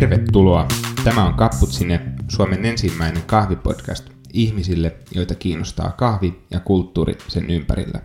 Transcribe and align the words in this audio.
Tervetuloa. 0.00 0.66
Tämä 1.04 1.24
on 1.26 1.34
Kapputsine, 1.34 2.00
Suomen 2.28 2.64
ensimmäinen 2.64 3.22
kahvipodcast 3.26 4.04
ihmisille, 4.32 4.96
joita 5.14 5.34
kiinnostaa 5.34 5.92
kahvi 5.92 6.42
ja 6.50 6.60
kulttuuri 6.60 7.18
sen 7.28 7.50
ympärillä. 7.50 8.00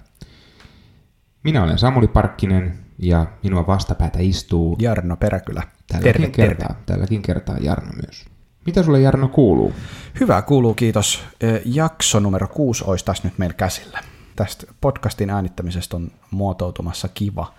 Minä 1.44 1.64
olen 1.64 1.78
Samuli 1.78 2.08
Parkkinen 2.08 2.80
ja 3.00 3.26
minua 3.44 3.68
vastapäätä 3.68 4.20
istuu 4.22 4.76
Jarno 4.80 5.16
Peräkylä. 5.18 5.64
tälläkin, 5.88 6.14
Terve, 6.14 6.28
kertaa, 6.28 6.68
terve. 6.68 6.84
tälläkin 6.86 7.22
kertaa 7.22 7.58
Jarno 7.58 7.92
myös. 8.06 8.26
Mitä 8.66 8.84
sulle 8.84 9.02
Jarno 9.02 9.28
kuuluu? 9.28 9.74
Hyvä 10.20 10.42
kuuluu, 10.42 10.74
kiitos. 10.74 11.24
Ö, 11.44 11.62
Jakso 11.66 12.20
numero 12.20 12.48
kuusi 12.48 12.84
olisi 12.88 13.06
tässä 13.06 13.28
nyt 13.28 13.38
meillä 13.38 13.54
käsillä. 13.56 14.00
Tästä 14.36 14.68
podcastin 14.82 15.30
äänittämisestä 15.30 15.96
on 15.96 16.12
muotoutumassa 16.32 17.08
kiva 17.08 17.54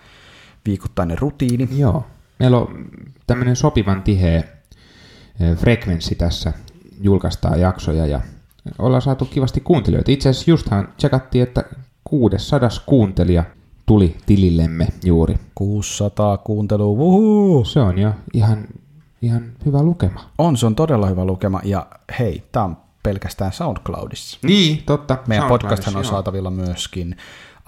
viikoittainen 0.65 1.17
rutiini. 1.17 1.69
Joo. 1.71 2.05
Meillä 2.39 2.57
on 2.57 2.85
tämmöinen 3.27 3.55
sopivan 3.55 4.03
tiheä 4.03 4.37
eh, 4.37 5.57
frekvenssi 5.57 6.15
tässä 6.15 6.53
julkaistaan 7.01 7.59
jaksoja 7.59 8.05
ja 8.05 8.21
ollaan 8.79 9.01
saatu 9.01 9.25
kivasti 9.25 9.61
kuuntelijoita. 9.61 10.11
Itse 10.11 10.29
asiassa 10.29 10.51
justhan 10.51 10.87
tsekattiin, 10.97 11.43
että 11.43 11.63
600 12.03 12.69
kuuntelija 12.85 13.43
tuli 13.85 14.17
tilillemme 14.25 14.87
juuri. 15.03 15.35
600 15.55 16.37
kuuntelua, 16.37 16.97
vuhuu! 16.97 17.65
Se 17.65 17.79
on 17.79 17.97
jo 17.97 18.11
ihan, 18.33 18.67
ihan 19.21 19.43
hyvä 19.65 19.83
lukema. 19.83 20.29
On, 20.37 20.57
se 20.57 20.65
on 20.65 20.75
todella 20.75 21.07
hyvä 21.07 21.25
lukema. 21.25 21.61
Ja 21.63 21.87
hei, 22.19 22.43
tämä 22.51 22.65
on 22.65 22.77
pelkästään 23.03 23.53
SoundCloudissa. 23.53 24.39
Niin, 24.43 24.83
totta. 24.85 25.17
Meidän 25.27 25.47
podcasthan 25.47 25.95
on 25.95 26.03
joo. 26.03 26.11
saatavilla 26.11 26.51
myöskin 26.51 27.17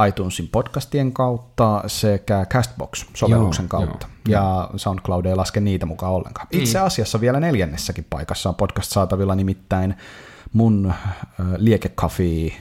iTunesin 0.07 0.47
podcastien 0.47 1.13
kautta 1.13 1.83
sekä 1.87 2.45
Castbox-sovelluksen 2.45 3.63
Joo, 3.63 3.69
kautta. 3.69 4.07
joo, 4.27 4.41
ja 4.41 4.69
SoundCloud 4.75 5.25
ei 5.25 5.35
laske 5.35 5.59
niitä 5.59 5.85
mukaan 5.85 6.13
ollenkaan. 6.13 6.47
Itse 6.51 6.79
asiassa 6.79 7.21
vielä 7.21 7.39
neljännessäkin 7.39 8.05
paikassa 8.09 8.49
on 8.49 8.55
podcast 8.55 8.91
saatavilla 8.91 9.35
nimittäin 9.35 9.95
mun 10.53 10.93
liekekafi 11.57 12.57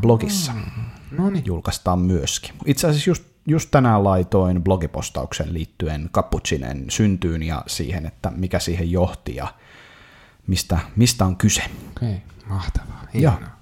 blogissa 0.00 0.52
No 1.10 1.30
niin. 1.30 1.46
julkaistaan 1.46 1.98
myöskin. 1.98 2.54
Itse 2.66 2.86
asiassa 2.86 3.10
just, 3.10 3.24
just 3.46 3.70
tänään 3.70 4.04
laitoin 4.04 4.64
blogipostauksen 4.64 5.54
liittyen 5.54 6.10
Cappuccinen 6.12 6.84
syntyyn 6.88 7.42
ja 7.42 7.62
siihen, 7.66 8.06
että 8.06 8.30
mikä 8.36 8.58
siihen 8.58 8.90
johti 8.90 9.36
ja 9.36 9.54
mistä, 10.46 10.78
mistä 10.96 11.24
on 11.24 11.36
kyse. 11.36 11.62
Okei, 11.96 12.08
okay, 12.08 12.48
mahtavaa. 12.48 13.04
Joo. 13.14 13.32
Hienoa. 13.32 13.57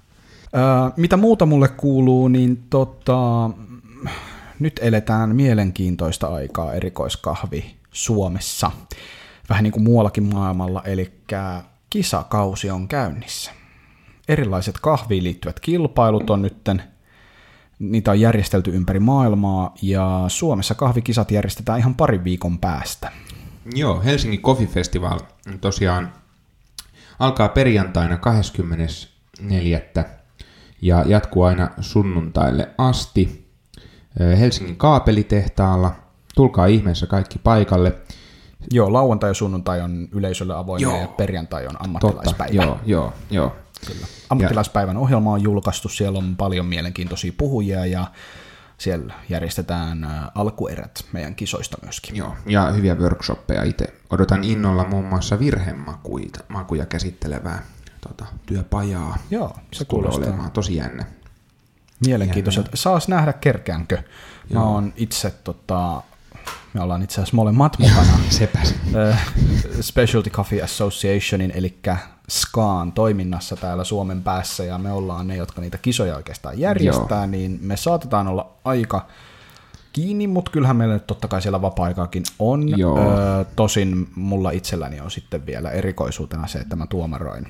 Mitä 0.97 1.17
muuta 1.17 1.45
mulle 1.45 1.67
kuuluu, 1.67 2.27
niin 2.27 2.63
tota, 2.69 3.49
nyt 4.59 4.79
eletään 4.83 5.35
mielenkiintoista 5.35 6.27
aikaa 6.27 6.73
erikoiskahvi 6.73 7.75
Suomessa. 7.91 8.71
Vähän 9.49 9.63
niin 9.63 9.71
kuin 9.71 9.83
muuallakin 9.83 10.23
maailmalla, 10.23 10.83
eli 10.85 11.13
kisakausi 11.89 12.69
on 12.69 12.87
käynnissä. 12.87 13.51
Erilaiset 14.27 14.75
kahviin 14.81 15.23
liittyvät 15.23 15.59
kilpailut 15.59 16.29
on 16.29 16.41
nytten, 16.41 16.83
niitä 17.79 18.11
on 18.11 18.19
järjestelty 18.19 18.71
ympäri 18.75 18.99
maailmaa, 18.99 19.73
ja 19.81 20.25
Suomessa 20.27 20.75
kahvikisat 20.75 21.31
järjestetään 21.31 21.79
ihan 21.79 21.95
parin 21.95 22.23
viikon 22.23 22.59
päästä. 22.59 23.11
Joo, 23.75 24.01
Helsingin 24.01 24.41
Coffee 24.41 24.67
Festival 24.67 25.19
tosiaan 25.61 26.13
alkaa 27.19 27.49
perjantaina 27.49 28.17
24. 28.17 29.81
ja 30.81 31.03
jatkuu 31.07 31.43
aina 31.43 31.69
sunnuntaille 31.79 32.69
asti 32.77 33.47
Helsingin 34.19 34.75
kaapelitehtaalla. 34.75 35.91
Tulkaa 36.35 36.65
ihmeessä 36.65 37.07
kaikki 37.07 37.39
paikalle. 37.39 37.95
Joo, 38.71 38.93
lauantai 38.93 39.29
ja 39.29 39.33
sunnuntai 39.33 39.81
on 39.81 40.07
yleisölle 40.11 40.55
avoimia 40.55 40.87
Joo. 40.87 41.01
ja 41.01 41.07
perjantai 41.07 41.63
on 41.67 41.71
Totta, 41.71 41.83
ammattilaispäivä. 41.85 42.53
joo, 42.53 42.79
joo, 42.85 43.13
joo. 43.29 43.55
Kyllä. 43.87 44.07
Ammattilaispäivän 44.29 44.97
ohjelma 44.97 45.33
on 45.33 45.41
julkaistu, 45.43 45.89
siellä 45.89 46.17
on 46.19 46.35
paljon 46.35 46.65
mielenkiintoisia 46.65 47.31
puhujia 47.37 47.85
ja 47.85 48.11
siellä 48.77 49.13
järjestetään 49.29 50.07
alkuerät 50.35 51.05
meidän 51.11 51.35
kisoista 51.35 51.77
myöskin. 51.83 52.15
Joo, 52.15 52.35
ja 52.45 52.71
hyviä 52.71 52.95
workshoppeja 52.95 53.63
itse. 53.63 53.93
Odotan 54.09 54.43
innolla 54.43 54.83
muun 54.83 55.05
muassa 55.05 55.39
virhemakuja 55.39 56.29
makuja 56.47 56.85
käsittelevää 56.85 57.63
tota, 58.01 58.25
työpajaa. 58.45 59.17
Joo, 59.31 59.55
se 59.73 59.85
tulee 59.85 60.03
kuulostaa 60.03 60.29
olemaan 60.29 60.51
tosi 60.51 60.75
jännä. 60.75 61.05
mielenkiintoiselta. 62.05 62.69
Saas 62.73 63.07
nähdä 63.07 63.33
kerkeänkö. 63.33 63.97
Mä 64.53 64.63
oon 64.63 64.93
itse, 64.95 65.31
tota, 65.31 66.01
me 66.73 66.81
ollaan 66.81 67.03
itse 67.03 67.13
asiassa 67.21 67.35
molemmat 67.35 67.79
mukana 67.79 68.19
Sepäs. 68.29 68.73
Ö, 68.95 69.15
Specialty 69.81 70.29
Coffee 70.29 70.61
Associationin, 70.61 71.51
eli 71.55 71.79
SKAan 72.29 72.91
toiminnassa 72.91 73.55
täällä 73.55 73.83
Suomen 73.83 74.23
päässä, 74.23 74.63
ja 74.63 74.77
me 74.77 74.91
ollaan 74.91 75.27
ne, 75.27 75.35
jotka 75.35 75.61
niitä 75.61 75.77
kisoja 75.77 76.15
oikeastaan 76.15 76.59
järjestää, 76.59 77.17
Joo. 77.17 77.25
niin 77.25 77.59
me 77.61 77.77
saatetaan 77.77 78.27
olla 78.27 78.51
aika 78.65 79.07
kiinni, 79.93 80.27
mutta 80.27 80.51
kyllähän 80.51 80.75
meillä 80.75 80.93
nyt 80.93 81.07
totta 81.07 81.27
kai 81.27 81.41
siellä 81.41 81.61
vapaa-aikaakin 81.61 82.23
on. 82.39 82.79
Joo. 82.79 82.99
Ö, 82.99 83.45
tosin 83.55 84.07
mulla 84.15 84.51
itselläni 84.51 84.99
on 84.99 85.11
sitten 85.11 85.45
vielä 85.45 85.71
erikoisuutena 85.71 86.47
se, 86.47 86.59
että 86.59 86.75
mä 86.75 86.87
tuomaroin 86.87 87.47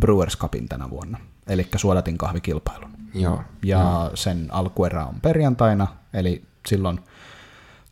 Brewers 0.00 0.38
Cupin 0.38 0.68
tänä 0.68 0.90
vuonna, 0.90 1.18
eli 1.46 1.68
suodatin 1.76 2.18
kahvikilpailun. 2.18 2.90
Joo. 3.14 3.42
Ja 3.64 4.10
sen 4.14 4.48
alkuerä 4.50 5.06
on 5.06 5.20
perjantaina, 5.20 5.86
eli 6.14 6.42
silloin 6.66 7.00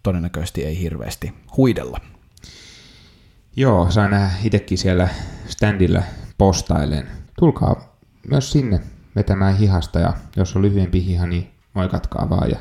todennäköisesti 0.02 0.64
ei 0.64 0.80
hirveästi 0.80 1.34
huidella. 1.56 2.00
Joo, 3.56 3.90
saa 3.90 4.08
nähdä 4.08 4.36
itsekin 4.44 4.78
siellä 4.78 5.08
standilla 5.46 6.02
postailen. 6.38 7.08
Tulkaa 7.38 7.96
myös 8.30 8.52
sinne 8.52 8.80
vetämään 9.16 9.56
hihasta 9.56 9.98
ja 9.98 10.12
jos 10.36 10.56
on 10.56 10.62
lyhyempi 10.62 11.04
hiha, 11.04 11.26
niin 11.26 11.50
moikatkaa 11.74 12.30
vaan 12.30 12.50
ja 12.50 12.56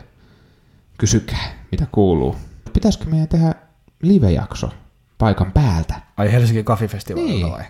kysykää, 0.98 1.48
mitä 1.72 1.86
kuuluu. 1.92 2.36
Pitäisikö 2.74 3.06
meidän 3.06 3.28
tehdä 3.28 3.54
live-jakso 4.02 4.70
paikan 5.18 5.52
päältä? 5.52 5.96
Ai 6.18 6.32
Helsingin 6.32 6.66
Kaffifestivalilta 6.66 7.34
Niin. 7.34 7.52
vai? 7.52 7.64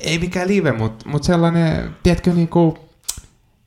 Ei 0.00 0.18
mikään 0.18 0.48
live, 0.48 0.72
mutta 0.72 1.08
mut 1.08 1.24
sellainen, 1.24 1.90
tiedätkö, 2.02 2.32
niinku 2.32 2.78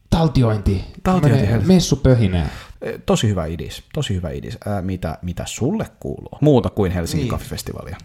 taltiointi. 0.09 0.73
Taltiointi 1.03 1.03
Tämmönen 1.03 1.39
Helsingin. 1.47 1.75
Messupöhinä. 1.75 2.45
E, 2.81 2.91
Tosi 3.05 3.27
hyvä 3.27 3.45
idis, 3.45 3.83
tosi 3.93 4.15
hyvä 4.15 4.29
idis. 4.29 4.57
Ää, 4.65 4.81
mitä, 4.81 5.17
mitä 5.21 5.43
sulle 5.47 5.87
kuuluu? 5.99 6.37
Muuta 6.41 6.69
kuin 6.69 6.91
Helsingin 6.91 7.23
Niin. 7.23 7.31
Kaffifestivalia. 7.31 7.97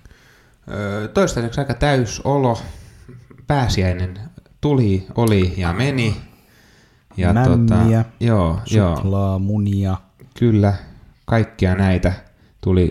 Öö, 0.70 1.08
toistaiseksi 1.08 1.60
aika 1.60 1.74
täys 1.74 2.20
olo. 2.24 2.58
Pääsiäinen 3.46 4.18
tuli, 4.60 5.06
oli 5.14 5.54
ja 5.56 5.72
meni. 5.72 6.16
Ja 7.16 7.32
Mämmiä, 7.32 8.04
joo, 8.20 8.58
joo, 8.70 8.96
Suklaa, 8.96 9.38
munia. 9.38 9.96
kyllä, 10.38 10.74
kaikkia 11.24 11.74
näitä 11.74 12.12
tuli, 12.60 12.90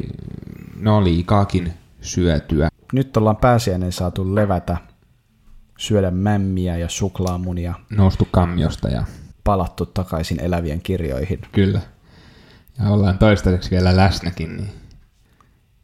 no 0.80 1.04
liikaakin 1.04 1.74
syötyä. 2.02 2.70
Nyt 2.94 3.18
ollaan 3.18 3.38
pääsiäinen 3.38 3.92
saatu 3.92 4.36
levätä, 4.36 4.78
syödä 5.84 6.12
mämmiä 6.12 6.78
ja 6.78 6.90
suklaamunia, 6.90 7.74
Noustu 7.90 8.28
kammiosta 8.32 8.90
ja 8.90 9.04
palattu 9.44 9.86
takaisin 9.86 10.40
elävien 10.42 10.82
kirjoihin. 10.82 11.40
kyllä. 11.52 11.82
Ja 12.80 12.90
ollaan 12.90 13.18
toistaiseksi 13.18 13.72
vielä 13.72 13.96
läsnäkin, 13.96 14.58
niin 14.58 14.70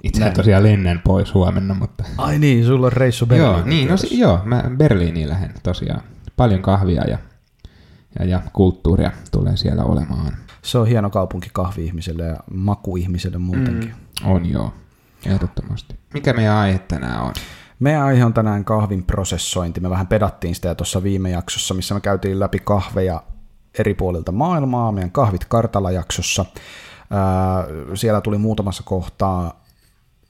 itse 0.03 0.19
Näin. 0.19 0.33
tosiaan 0.33 0.63
lennän 0.63 1.01
pois 1.03 1.33
huomenna, 1.33 1.73
mutta... 1.73 2.03
Ai 2.17 2.39
niin, 2.39 2.65
sulla 2.65 2.85
on 2.87 2.93
reissu 2.93 3.25
Joo, 3.29 3.37
Berliiniin 3.53 3.69
niin, 3.69 3.87
no, 3.89 3.97
si- 3.97 4.19
joo, 4.19 4.39
mä 4.45 4.63
Berliiniin 4.77 5.29
lähden 5.29 5.53
tosiaan. 5.63 6.01
Paljon 6.35 6.61
kahvia 6.61 7.03
ja, 7.03 7.17
ja, 8.19 8.25
ja 8.25 8.41
kulttuuria 8.53 9.11
tulee 9.31 9.57
siellä 9.57 9.83
olemaan. 9.83 10.33
Se 10.61 10.77
on 10.77 10.87
hieno 10.87 11.09
kaupunki 11.09 11.49
kahvi-ihmiselle 11.53 12.23
ja 12.23 12.37
makuihmiselle 12.53 13.37
muutenkin. 13.37 13.93
Mm. 14.23 14.29
On 14.31 14.45
joo, 14.49 14.73
ehdottomasti. 15.25 15.95
Mikä 16.13 16.33
meidän 16.33 16.55
aihe 16.55 16.79
tänään 16.79 17.21
on? 17.21 17.33
Meidän 17.79 18.03
aihe 18.03 18.25
on 18.25 18.33
tänään 18.33 18.65
kahvin 18.65 19.03
prosessointi. 19.03 19.79
Me 19.79 19.89
vähän 19.89 20.07
pedattiin 20.07 20.55
sitä 20.55 20.75
tuossa 20.75 21.03
viime 21.03 21.29
jaksossa, 21.29 21.73
missä 21.73 21.93
me 21.93 22.01
käytiin 22.01 22.39
läpi 22.39 22.59
kahveja 22.59 23.23
eri 23.79 23.93
puolilta 23.93 24.31
maailmaa, 24.31 24.91
meidän 24.91 25.11
kahvit 25.11 25.45
kartalla 25.45 25.91
jaksossa. 25.91 26.45
Siellä 27.93 28.21
tuli 28.21 28.37
muutamassa 28.37 28.83
kohtaa 28.83 29.63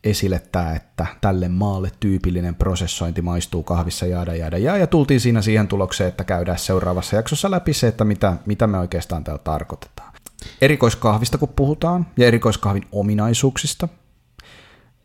esille 0.04 0.42
tämä, 0.51 0.75
että 0.75 1.06
tälle 1.22 1.48
maalle 1.48 1.92
tyypillinen 2.00 2.56
prosessointi 2.56 3.22
maistuu 3.22 3.63
kahvissa 3.63 4.06
jaada 4.06 4.36
jaada 4.36 4.57
ja, 4.57 4.78
ja 4.78 4.88
tultiin 4.88 5.19
siinä 5.19 5.42
siihen 5.42 5.68
tulokseen, 5.68 6.07
että 6.07 6.24
käydään 6.24 6.60
seuraavassa 6.60 7.16
jaksossa 7.16 7.52
läpi 7.52 7.74
se, 7.74 7.88
että 7.88 8.06
mitä, 8.06 8.34
mitä 8.45 8.68
me 8.68 8.80
oikeastaan 8.80 9.24
täällä 9.24 9.42
tarkoitetaan. 9.44 10.13
Erikoiskahvista 10.62 11.38
kun 11.38 11.50
puhutaan 11.56 12.07
ja 12.18 12.28
erikoiskahvin 12.28 12.88
ominaisuuksista, 12.92 13.88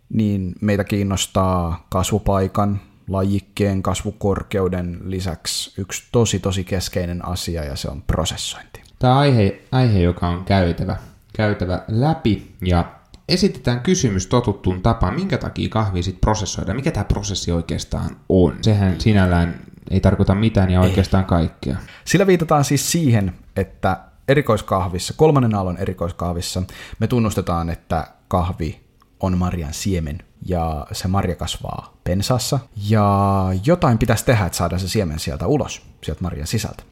niin 0.09 0.55
meitä 0.61 0.85
kiinnostaa 0.85 1.87
kasvupaikan, 1.91 2.81
lajikkeen, 3.09 3.83
kasvukorkeuden 3.83 5.01
lisäksi 5.05 5.81
yksi 5.81 6.03
tosi 6.13 6.39
tosi 6.39 6.65
keskeinen 6.65 7.25
asia 7.29 7.65
ja 7.65 7.77
se 7.77 7.89
on 7.89 8.03
prosessointi. 8.03 8.83
Tämä 8.99 9.19
aihe, 9.19 9.63
aihe, 9.73 9.99
joka 9.99 10.29
on 10.29 10.45
käytävä, 10.45 10.97
käytävä 11.33 11.83
läpi 11.89 12.55
ja 12.65 12.85
esitetään 13.29 13.81
kysymys 13.81 14.27
totuttuun 14.27 14.83
tapaan, 14.83 15.15
minkä 15.15 15.39
takia 15.39 15.69
kahvi 15.69 16.03
sitten 16.03 16.21
prosessoidaan, 16.21 16.77
mikä 16.77 16.91
tämä 16.91 17.05
prosessi 17.05 17.53
oikeastaan 17.53 18.17
on. 18.29 18.59
Sehän 18.63 19.01
sinällään 19.01 19.61
ei 19.91 20.01
tarkoita 20.01 20.35
mitään 20.35 20.71
ja 20.71 20.81
oikeastaan 20.81 21.25
kaikkea. 21.25 21.77
Sillä 22.05 22.27
viitataan 22.27 22.65
siis 22.65 22.93
siihen, 22.93 23.35
että 23.57 24.01
erikoiskahvissa, 24.29 25.15
kolmannen 25.17 25.55
aallon 25.55 25.77
erikoiskahvissa, 25.77 26.63
me 26.99 27.07
tunnustetaan, 27.07 27.71
että 27.71 28.07
kahvi 28.29 28.84
on 29.25 29.39
marjan 29.39 29.75
siemen 29.75 30.19
ja 30.47 30.87
se 30.93 31.09
marja 31.09 31.35
kasvaa 31.35 31.97
pensassa 32.05 32.59
ja 32.89 33.47
jotain 33.65 33.99
pitäisi 33.99 34.25
tehdä, 34.25 34.47
että 34.47 34.59
saadaan 34.59 34.81
se 34.81 34.89
siemen 34.89 35.19
sieltä 35.19 35.47
ulos, 35.47 35.83
sieltä 36.03 36.23
marjan 36.23 36.47
sisältä. 36.47 36.83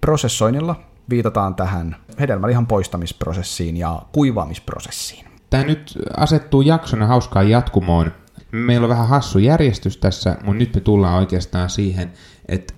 Prosessoinnilla 0.00 0.80
viitataan 1.10 1.54
tähän 1.54 1.96
hedelmälihan 2.20 2.66
poistamisprosessiin 2.66 3.76
ja 3.76 4.02
kuivaamisprosessiin. 4.12 5.26
Tämä 5.50 5.64
nyt 5.64 5.98
asettuu 6.16 6.62
jaksona 6.62 7.06
hauskaan 7.06 7.50
jatkumoon. 7.50 8.12
Meillä 8.52 8.84
on 8.84 8.88
vähän 8.90 9.08
hassu 9.08 9.38
järjestys 9.38 9.96
tässä, 9.96 10.30
mutta 10.30 10.58
nyt 10.58 10.74
me 10.74 10.80
tullaan 10.80 11.18
oikeastaan 11.18 11.70
siihen, 11.70 12.12
että 12.48 12.74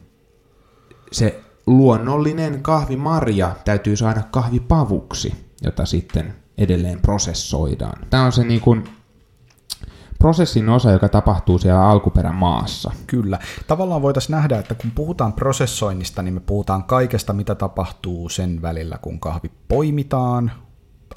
se 1.12 1.40
luonnollinen 1.66 2.62
kahvimarja 2.62 3.56
täytyy 3.64 3.96
saada 3.96 4.22
kahvipavuksi, 4.30 5.34
jota 5.62 5.86
sitten 5.86 6.34
edelleen 6.58 7.00
prosessoidaan. 7.00 8.06
Tämä 8.10 8.24
on 8.24 8.32
se 8.32 8.44
niin 8.44 8.60
kuin 8.60 8.84
prosessin 10.18 10.68
osa, 10.68 10.90
joka 10.90 11.08
tapahtuu 11.08 11.58
siellä 11.58 11.88
alkuperämaassa. 11.88 12.90
Kyllä. 13.06 13.38
Tavallaan 13.66 14.02
voitaisiin 14.02 14.34
nähdä, 14.34 14.58
että 14.58 14.74
kun 14.74 14.90
puhutaan 14.90 15.32
prosessoinnista, 15.32 16.22
niin 16.22 16.34
me 16.34 16.40
puhutaan 16.40 16.84
kaikesta, 16.84 17.32
mitä 17.32 17.54
tapahtuu 17.54 18.28
sen 18.28 18.62
välillä, 18.62 18.98
kun 18.98 19.20
kahvi 19.20 19.50
poimitaan, 19.68 20.52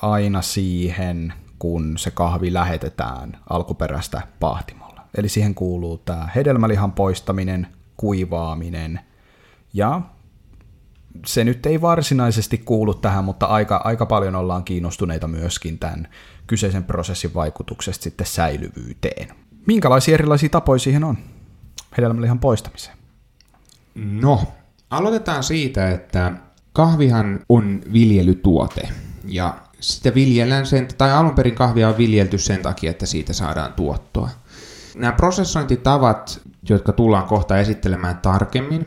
aina 0.02 0.42
siihen, 0.42 1.34
kun 1.60 1.98
se 1.98 2.12
kahvi 2.12 2.54
lähetetään 2.54 3.38
alkuperäistä 3.50 4.22
pahtimolla. 4.40 5.02
Eli 5.18 5.30
siihen 5.30 5.56
kuuluu 5.56 5.98
tämä 5.98 6.30
hedelmälihan 6.36 6.92
poistaminen, 6.92 7.68
kuivaaminen 7.98 9.00
ja 9.74 10.02
se 11.26 11.44
nyt 11.44 11.66
ei 11.66 11.82
varsinaisesti 11.82 12.58
kuulu 12.58 12.94
tähän, 12.94 13.26
mutta 13.26 13.46
aika, 13.46 13.82
aika 13.84 14.06
paljon 14.06 14.36
ollaan 14.36 14.64
kiinnostuneita 14.64 15.28
myöskin 15.28 15.80
tämän 15.80 16.08
kyseisen 16.48 16.84
prosessin 16.84 17.34
vaikutuksesta 17.34 18.04
sitten 18.04 18.28
säilyvyyteen. 18.28 19.28
Minkälaisia 19.68 20.14
erilaisia 20.14 20.50
tapoja 20.50 20.80
siihen 20.80 21.04
on 21.04 21.18
hedelmälihan 21.98 22.40
poistamiseen? 22.40 22.98
No, 23.96 24.44
aloitetaan 24.90 25.44
siitä, 25.44 25.92
että 25.92 26.32
kahvihan 26.74 27.40
on 27.50 27.82
viljelytuote 27.94 28.90
ja 29.26 29.58
sitä 29.80 30.16
viljellään 30.16 30.66
sen, 30.66 30.88
tai 30.98 31.12
alun 31.12 31.36
perin 31.36 31.56
kahvia 31.56 31.90
on 31.90 31.98
viljelty 31.98 32.38
sen 32.38 32.62
takia, 32.62 32.92
että 32.92 33.06
siitä 33.06 33.34
saadaan 33.34 33.74
tuottoa. 33.74 34.30
Nämä 34.96 35.12
prosessointitavat, 35.14 36.42
jotka 36.70 36.92
tullaan 36.92 37.26
kohta 37.26 37.58
esittelemään 37.58 38.18
tarkemmin, 38.18 38.86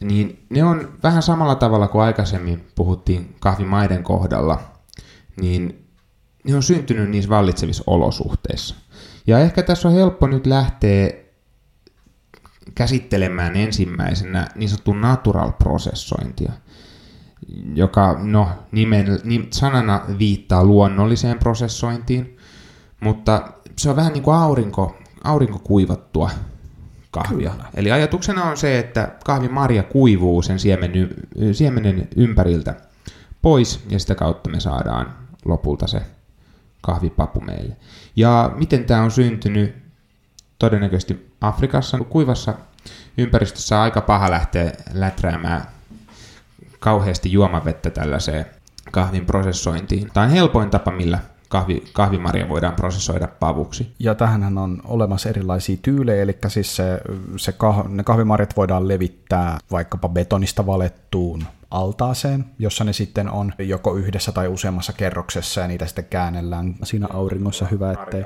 niin 0.00 0.46
ne 0.50 0.64
on 0.64 0.98
vähän 1.02 1.22
samalla 1.22 1.54
tavalla 1.54 1.88
kuin 1.88 2.02
aikaisemmin 2.02 2.66
puhuttiin 2.74 3.36
kahvimaiden 3.40 4.02
kohdalla, 4.02 4.60
niin 5.40 5.86
ne 6.44 6.54
on 6.54 6.62
syntynyt 6.62 7.10
niissä 7.10 7.30
vallitsevissa 7.30 7.84
olosuhteissa. 7.86 8.74
Ja 9.26 9.38
ehkä 9.38 9.62
tässä 9.62 9.88
on 9.88 9.94
helppo 9.94 10.26
nyt 10.26 10.46
lähteä 10.46 11.10
käsittelemään 12.74 13.56
ensimmäisenä 13.56 14.48
niin 14.54 14.68
sanottu 14.68 14.92
natural 14.92 15.52
prosessointia, 15.52 16.52
joka 17.74 18.18
no, 18.22 18.48
nimen, 18.72 19.20
nim, 19.24 19.46
sanana 19.50 20.00
viittaa 20.18 20.64
luonnolliseen 20.64 21.38
prosessointiin, 21.38 22.36
mutta 23.00 23.52
se 23.78 23.90
on 23.90 23.96
vähän 23.96 24.12
niin 24.12 24.22
kuin 24.22 24.36
aurinko, 24.36 24.98
aurinko 25.24 25.58
kuivattua 25.58 26.30
kahvia. 27.10 27.50
Kyllä. 27.50 27.64
Eli 27.74 27.92
ajatuksena 27.92 28.44
on 28.44 28.56
se, 28.56 28.78
että 28.78 29.08
kahvimarja 29.24 29.82
kuivuu 29.82 30.42
sen 30.42 30.58
siemen, 30.58 30.92
siemenen 31.52 32.08
ympäriltä 32.16 32.74
pois 33.42 33.84
ja 33.88 33.98
sitä 33.98 34.14
kautta 34.14 34.50
me 34.50 34.60
saadaan 34.60 35.14
lopulta 35.44 35.86
se 35.86 36.02
kahvipapu 36.80 37.40
meille. 37.40 37.76
Ja 38.16 38.52
miten 38.54 38.84
tämä 38.84 39.02
on 39.02 39.10
syntynyt? 39.10 39.80
Todennäköisesti 40.58 41.32
Afrikassa 41.40 41.98
kuivassa 41.98 42.54
ympäristössä 43.18 43.76
on 43.76 43.82
aika 43.82 44.00
paha 44.00 44.30
lähteä 44.30 44.72
läträämään 44.92 45.62
kauheasti 46.78 47.32
juomavettä 47.32 47.90
tällaiseen 47.90 48.46
kahvin 48.90 49.26
prosessointiin. 49.26 50.10
Tämä 50.14 50.26
on 50.26 50.32
helpoin 50.32 50.70
tapa, 50.70 50.90
millä 50.90 51.18
kahvi, 51.50 51.84
kahvimarja 51.92 52.48
voidaan 52.48 52.74
prosessoida 52.74 53.28
pavuksi. 53.40 53.94
Ja 53.98 54.14
tähän 54.14 54.58
on 54.58 54.82
olemassa 54.84 55.28
erilaisia 55.28 55.76
tyylejä, 55.82 56.22
eli 56.22 56.38
siis 56.48 56.76
se, 56.76 57.00
se 57.36 57.52
kah, 57.52 57.88
ne 57.88 58.02
kahvimarjat 58.02 58.56
voidaan 58.56 58.88
levittää 58.88 59.58
vaikkapa 59.70 60.08
betonista 60.08 60.66
valettuun 60.66 61.44
altaaseen, 61.70 62.44
jossa 62.58 62.84
ne 62.84 62.92
sitten 62.92 63.30
on 63.30 63.52
joko 63.58 63.96
yhdessä 63.96 64.32
tai 64.32 64.48
useammassa 64.48 64.92
kerroksessa 64.92 65.60
ja 65.60 65.68
niitä 65.68 65.86
sitten 65.86 66.04
käännellään 66.04 66.74
siinä 66.82 67.06
auringossa 67.12 67.66
hyvä, 67.70 67.92
ettei 67.92 68.24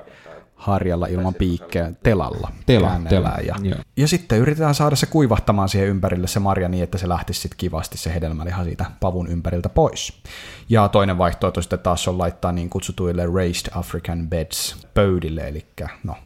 harjalla 0.65 1.07
ilman 1.07 1.35
piikkejä, 1.35 1.93
telalla 2.03 2.53
tela, 2.67 3.01
tela, 3.09 3.33
ja, 3.47 3.57
ja 3.97 4.09
sitten 4.09 4.39
yritetään 4.39 4.75
saada 4.75 4.97
se 4.97 5.07
kuivahtamaan 5.07 5.69
siihen 5.69 5.89
ympärille 5.89 6.27
se 6.27 6.41
marja 6.41 6.69
niin, 6.69 6.85
että 6.85 6.99
se 6.99 7.09
lähtisi 7.09 7.41
sitten 7.41 7.59
kivasti 7.59 7.99
se 7.99 8.15
hedelmäliha 8.15 8.65
siitä 8.65 8.85
pavun 9.01 9.29
ympäriltä 9.29 9.69
pois. 9.69 10.23
Ja 10.69 10.89
toinen 10.89 11.19
vaihtoehto 11.19 11.63
sitten 11.63 11.79
taas 11.79 12.09
on 12.09 12.19
laittaa 12.19 12.53
niin 12.53 12.71
kutsutuille 12.71 13.27
raised 13.35 13.69
African 13.75 14.29
beds 14.29 14.87
pöydille, 14.95 15.49
eli 15.49 15.67
no, 16.05 16.17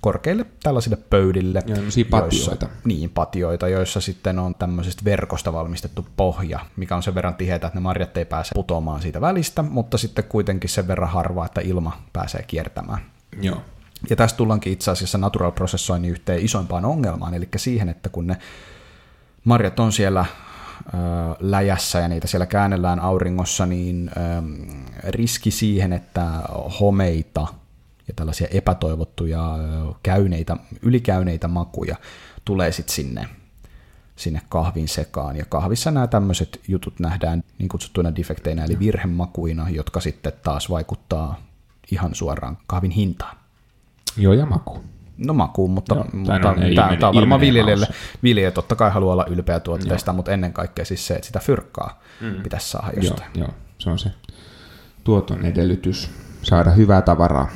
korkeille 0.00 0.46
tällaisille 0.62 0.96
pöydille. 0.96 1.62
Ja 1.66 1.76
patioita. 2.10 2.64
Joissa, 2.64 2.80
niin, 2.84 3.10
patioita, 3.10 3.68
joissa 3.68 4.00
sitten 4.00 4.38
on 4.38 4.54
tämmöisestä 4.54 5.04
verkosta 5.04 5.52
valmistettu 5.52 6.06
pohja, 6.16 6.60
mikä 6.76 6.96
on 6.96 7.02
sen 7.02 7.14
verran 7.14 7.34
tiheitä, 7.34 7.66
että 7.66 7.78
ne 7.78 7.82
marjat 7.82 8.16
ei 8.16 8.24
pääse 8.24 8.50
putoamaan 8.54 9.02
siitä 9.02 9.20
välistä, 9.20 9.62
mutta 9.62 9.98
sitten 9.98 10.24
kuitenkin 10.24 10.70
sen 10.70 10.88
verran 10.88 11.10
harvaa, 11.10 11.46
että 11.46 11.60
ilma 11.60 12.02
pääsee 12.12 12.42
kiertämään. 12.42 13.00
Joo. 13.40 13.62
Ja 14.10 14.16
tästä 14.16 14.36
tullaankin 14.36 14.72
itse 14.72 14.90
asiassa 14.90 15.18
natural 15.18 15.52
processoinnin 15.52 16.10
yhteen 16.10 16.44
isoimpaan 16.44 16.84
ongelmaan, 16.84 17.34
eli 17.34 17.48
siihen, 17.56 17.88
että 17.88 18.08
kun 18.08 18.26
ne 18.26 18.36
marjat 19.44 19.80
on 19.80 19.92
siellä 19.92 20.24
ö, 20.24 20.96
läjässä 21.40 21.98
ja 21.98 22.08
niitä 22.08 22.26
siellä 22.26 22.46
käännellään 22.46 23.00
auringossa, 23.00 23.66
niin 23.66 24.10
ö, 24.16 24.20
riski 25.10 25.50
siihen, 25.50 25.92
että 25.92 26.26
homeita 26.80 27.46
ja 28.08 28.14
tällaisia 28.16 28.48
epätoivottuja 28.50 29.58
käyneitä, 30.02 30.56
ylikäyneitä 30.82 31.48
makuja 31.48 31.96
tulee 32.44 32.72
sitten 32.72 32.94
sinne, 32.94 33.28
sinne 34.16 34.42
kahvin 34.48 34.88
sekaan. 34.88 35.36
Ja 35.36 35.44
kahvissa 35.44 35.90
nämä 35.90 36.06
tämmöiset 36.06 36.60
jutut 36.68 37.00
nähdään 37.00 37.44
niin 37.58 37.68
kutsuttuina 37.68 38.16
defekteina, 38.16 38.64
eli 38.64 38.78
virhemakuina, 38.78 39.70
jotka 39.70 40.00
sitten 40.00 40.32
taas 40.42 40.70
vaikuttaa 40.70 41.40
ihan 41.90 42.14
suoraan 42.14 42.58
kahvin 42.66 42.90
hintaan. 42.90 43.43
Joo, 44.16 44.32
ja 44.32 44.46
maku. 44.46 44.84
No 45.18 45.34
makuun, 45.34 45.70
mutta, 45.70 45.94
Joo, 45.94 46.06
mutta 46.12 46.38
tämä, 46.38 46.50
on, 46.50 46.98
tämä 46.98 47.08
on 47.08 47.14
varmaan 47.14 47.40
viljelijälle. 47.40 47.86
Viljelijä 48.22 48.50
totta 48.50 48.76
kai 48.76 48.90
haluaa 48.90 49.12
olla 49.12 49.26
ylpeä 49.26 49.60
tuotteesta, 49.60 50.10
Joo. 50.10 50.16
mutta 50.16 50.32
ennen 50.32 50.52
kaikkea 50.52 50.84
siis 50.84 51.06
se, 51.06 51.14
että 51.14 51.26
sitä 51.26 51.38
fyrkkaa 51.38 52.02
mm. 52.20 52.42
pitäisi 52.42 52.68
saada 52.68 52.92
jostain. 52.96 53.30
Joo, 53.34 53.46
joo, 53.46 53.54
se 53.78 53.90
on 53.90 53.98
se 53.98 54.10
tuoton 55.04 55.44
edellytys, 55.44 56.10
saada 56.42 56.70
hyvää 56.70 57.02
tavaraa. 57.02 57.48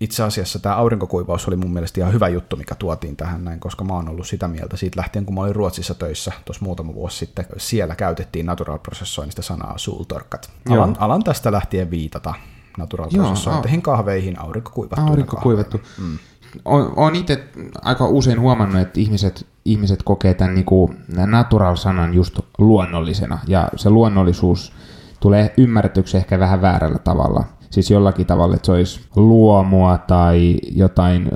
Itse 0.00 0.22
asiassa 0.22 0.58
tämä 0.58 0.74
aurinkokuivaus 0.74 1.48
oli 1.48 1.56
mun 1.56 1.72
mielestä 1.72 2.00
ihan 2.00 2.12
hyvä 2.12 2.28
juttu, 2.28 2.56
mikä 2.56 2.74
tuotiin 2.74 3.16
tähän 3.16 3.44
näin, 3.44 3.60
koska 3.60 3.84
mä 3.84 3.94
oon 3.94 4.08
ollut 4.08 4.26
sitä 4.26 4.48
mieltä 4.48 4.76
siitä 4.76 5.00
lähtien, 5.00 5.24
kun 5.24 5.34
mä 5.34 5.40
olin 5.40 5.56
Ruotsissa 5.56 5.94
töissä 5.94 6.32
tuossa 6.44 6.64
muutama 6.64 6.94
vuosi 6.94 7.18
sitten. 7.18 7.46
Siellä 7.56 7.94
käytettiin 7.94 8.46
natural 8.46 8.78
processoinnista 8.78 9.42
sanaa 9.42 9.78
suultorkat. 9.78 10.50
Alan, 10.70 10.96
alan 10.98 11.24
tästä 11.24 11.52
lähtien 11.52 11.90
viitata 11.90 12.34
natural 12.78 13.10
processointeihin, 13.10 13.82
kahveihin, 13.82 14.40
aurinkokuivattu. 14.40 15.06
Aurinkokuivattu. 15.06 15.80
Mm. 15.98 16.18
Olen 16.64 17.14
itse 17.14 17.44
aika 17.82 18.06
usein 18.06 18.40
huomannut, 18.40 18.80
että 18.80 19.00
ihmiset, 19.00 19.46
ihmiset 19.64 20.02
kokee 20.02 20.34
tämän 20.34 20.54
niin 20.54 20.64
kuin 20.64 20.96
natural-sanan 21.26 22.14
just 22.14 22.40
luonnollisena, 22.58 23.38
ja 23.46 23.68
se 23.76 23.90
luonnollisuus 23.90 24.72
tulee 25.20 25.54
ymmärretyksi 25.56 26.16
ehkä 26.16 26.38
vähän 26.38 26.62
väärällä 26.62 26.98
tavalla. 26.98 27.44
Siis 27.70 27.90
jollakin 27.90 28.26
tavalla, 28.26 28.54
että 28.54 28.66
se 28.66 28.72
olisi 28.72 29.00
luomua 29.16 29.98
tai 29.98 30.56
jotain 30.72 31.30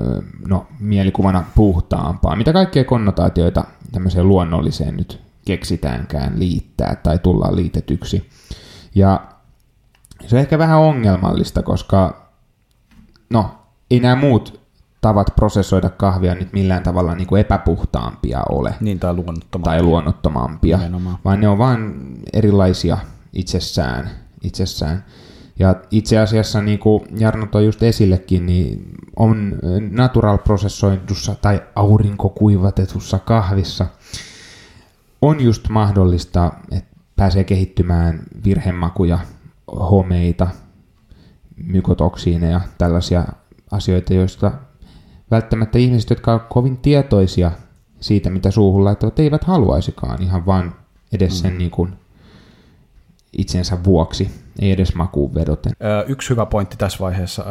no, 0.47 0.67
mielikuvana 0.79 1.43
puhtaampaa. 1.55 2.35
Mitä 2.35 2.53
kaikkea 2.53 2.83
konnotaatioita 2.83 3.63
tämmöiseen 3.91 4.27
luonnolliseen 4.27 4.97
nyt 4.97 5.21
keksitäänkään 5.45 6.39
liittää 6.39 6.95
tai 6.95 7.19
tullaan 7.19 7.55
liitetyksi. 7.55 8.29
Ja 8.95 9.21
se 10.27 10.35
on 10.35 10.39
ehkä 10.39 10.57
vähän 10.57 10.79
ongelmallista, 10.79 11.63
koska 11.63 12.27
no, 13.29 13.51
ei 13.91 13.99
nämä 13.99 14.15
muut 14.15 14.65
tavat 15.01 15.35
prosessoida 15.35 15.89
kahvia 15.89 16.35
nyt 16.35 16.53
millään 16.53 16.83
tavalla 16.83 17.15
niin 17.15 17.27
kuin 17.27 17.41
epäpuhtaampia 17.41 18.43
ole. 18.49 18.75
Niin, 18.79 18.99
tai 18.99 19.13
luonnottomampia. 19.13 19.71
Tai 19.71 19.81
luonnottomampia, 19.81 20.77
Nimenomaan. 20.77 21.17
vaan 21.25 21.41
ne 21.41 21.47
on 21.47 21.57
vain 21.57 21.93
erilaisia 22.33 22.97
itsessään. 23.33 24.09
itsessään. 24.43 25.05
Ja 25.59 25.75
itse 25.91 26.17
asiassa, 26.17 26.61
niin 26.61 26.79
kuin 26.79 27.01
Jarno 27.17 27.45
toi 27.45 27.65
just 27.65 27.83
esillekin, 27.83 28.45
niin 28.45 28.91
on 29.15 29.53
natural 29.91 30.37
prosessoidussa 30.37 31.35
tai 31.35 31.63
aurinkokuivatetussa 31.75 33.19
kahvissa 33.19 33.85
on 35.21 35.41
just 35.41 35.69
mahdollista, 35.69 36.51
että 36.71 36.95
pääsee 37.15 37.43
kehittymään 37.43 38.19
virhemakuja, 38.45 39.19
homeita, 39.79 40.47
mykotoksiineja, 41.55 42.61
tällaisia 42.77 43.25
asioita, 43.71 44.13
joista 44.13 44.51
välttämättä 45.31 45.79
ihmiset, 45.79 46.09
jotka 46.09 46.31
ovat 46.31 46.47
kovin 46.49 46.77
tietoisia 46.77 47.51
siitä, 47.99 48.29
mitä 48.29 48.51
suuhun 48.51 48.83
laittavat, 48.85 49.19
eivät 49.19 49.43
haluaisikaan 49.43 50.21
ihan 50.21 50.45
vaan 50.45 50.75
edes 51.11 51.39
sen 51.39 51.51
mm. 51.51 51.57
niin 51.57 51.71
kuin 51.71 51.93
itsensä 53.37 53.83
vuoksi, 53.83 54.44
ei 54.61 54.71
edes 54.71 54.95
makuun 54.95 55.35
vedoten. 55.35 55.71
Yksi 56.07 56.29
hyvä 56.29 56.45
pointti 56.45 56.77
tässä 56.77 56.99
vaiheessa. 56.99 57.45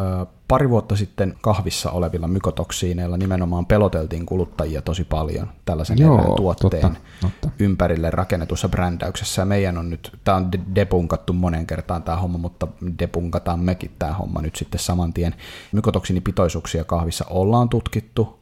Pari 0.48 0.70
vuotta 0.70 0.96
sitten 0.96 1.34
kahvissa 1.40 1.90
olevilla 1.90 2.28
mykotoksiineilla 2.28 3.16
nimenomaan 3.16 3.66
peloteltiin 3.66 4.26
kuluttajia 4.26 4.82
tosi 4.82 5.04
paljon 5.04 5.48
tällaisen 5.64 5.98
Joo, 5.98 6.34
tuotteen 6.36 6.82
totta, 6.82 7.00
totta. 7.20 7.48
ympärille 7.58 8.10
rakennetussa 8.10 8.68
brändäyksessä. 8.68 9.42
Ja 9.42 9.46
meidän 9.46 9.78
on 9.78 9.90
nyt, 9.90 10.18
tämä 10.24 10.36
on 10.36 10.50
depunkattu 10.74 11.32
monen 11.32 11.66
kertaan 11.66 12.02
tämä 12.02 12.18
homma, 12.18 12.38
mutta 12.38 12.68
depunkataan 12.98 13.60
mekin 13.60 13.90
tämä 13.98 14.12
homma 14.12 14.42
nyt 14.42 14.56
sitten 14.56 14.80
saman 14.80 15.12
tien. 15.12 15.34
Mykotoksiinipitoisuuksia 15.72 16.84
kahvissa 16.84 17.24
ollaan 17.30 17.68
tutkittu 17.68 18.38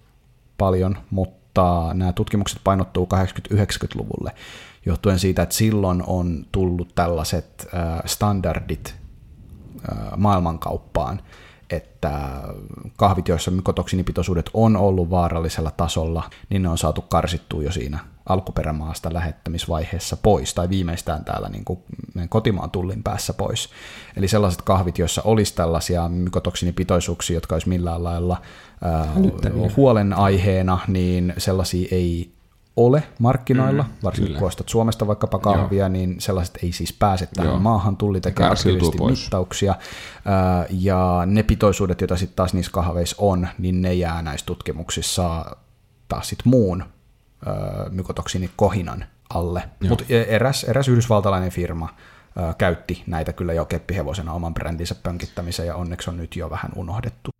paljon, 0.59 0.99
mutta 1.11 1.91
nämä 1.95 2.13
tutkimukset 2.13 2.61
painottuu 2.65 3.09
80-90-luvulle 3.55 4.33
johtuen 4.87 5.19
siitä, 5.19 5.43
että 5.43 5.55
silloin 5.55 6.03
on 6.07 6.47
tullut 6.53 6.95
tällaiset 6.95 7.69
standardit 8.07 8.95
maailmankauppaan, 10.17 11.21
että 11.71 12.43
kahvit, 12.97 13.29
joissa 13.29 13.51
mykotoksinipitoisuudet 13.51 14.51
on 14.55 14.77
ollut 14.77 15.11
vaarallisella 15.11 15.71
tasolla, 15.71 16.31
niin 16.51 16.63
ne 16.63 16.69
on 16.69 16.79
saatu 16.79 17.03
karsittua 17.03 17.63
jo 17.63 17.73
siinä 17.73 17.99
alkuperämaasta 18.27 19.13
lähettämisvaiheessa 19.13 20.17
pois, 20.17 20.55
tai 20.55 20.69
viimeistään 20.69 21.25
täällä 21.25 21.49
niin 21.49 21.65
kuin 21.65 21.79
kotimaan 22.29 22.71
tullin 22.71 23.03
päässä 23.03 23.33
pois. 23.33 23.69
Eli 24.17 24.29
sellaiset 24.29 24.63
kahvit, 24.63 24.99
joissa 24.99 25.23
olisi 25.25 25.55
tällaisia 25.55 26.09
mykotoksinipitoisuuksia, 26.09 27.37
jotka 27.37 27.55
olisi 27.55 27.69
millään 27.69 28.05
lailla 28.05 28.43
ää, 28.83 29.09
huolenaiheena, 29.77 30.79
niin 30.89 31.35
sellaisia 31.39 31.89
ei 31.91 32.33
ole 32.77 33.03
markkinoilla, 33.19 33.83
mm, 33.83 33.89
varsinkin 34.03 34.29
kyllä. 34.29 34.39
kun 34.39 34.49
ostat 34.49 34.69
Suomesta 34.69 35.07
vaikkapa 35.07 35.39
kahvia, 35.39 35.79
Joo. 35.79 35.89
niin 35.89 36.21
sellaiset 36.21 36.59
ei 36.63 36.73
siis 36.73 36.93
pääse 36.93 37.29
tähän 37.35 37.51
Joo. 37.51 37.59
maahan, 37.59 37.97
tulli 37.97 38.21
tekee 38.21 38.49
mittauksia, 39.11 39.75
ja 40.71 41.23
ne 41.27 41.43
pitoisuudet, 41.43 42.01
joita 42.01 42.17
sitten 42.17 42.37
taas 42.37 42.55
niissä 42.55 42.73
kahveissa 42.73 43.17
on, 43.19 43.49
niin 43.59 43.83
ne 43.83 43.95
jää 43.95 44.23
näissä 44.23 44.47
tutkimuksissa 44.47 45.57
taas 46.09 46.29
sitten 46.29 46.51
muun 46.51 46.85
mykotoksiinikohinan 47.91 49.05
alle. 49.35 49.63
Mutta 49.89 50.05
eräs, 50.09 50.65
eräs 50.65 50.89
yhdysvaltalainen 50.89 51.51
firma 51.51 51.89
käytti 52.59 53.03
näitä 53.07 53.33
kyllä 53.33 53.53
jo 53.53 53.65
keppihevosena 53.65 54.33
oman 54.33 54.55
brändinsä 54.55 54.95
pönkittämiseen, 54.95 55.67
ja 55.67 55.77
onneksi 55.77 56.11
on 56.11 56.17
nyt 56.17 56.37
jo 56.37 56.51
vähän 56.51 56.71
unohdettu 56.77 57.31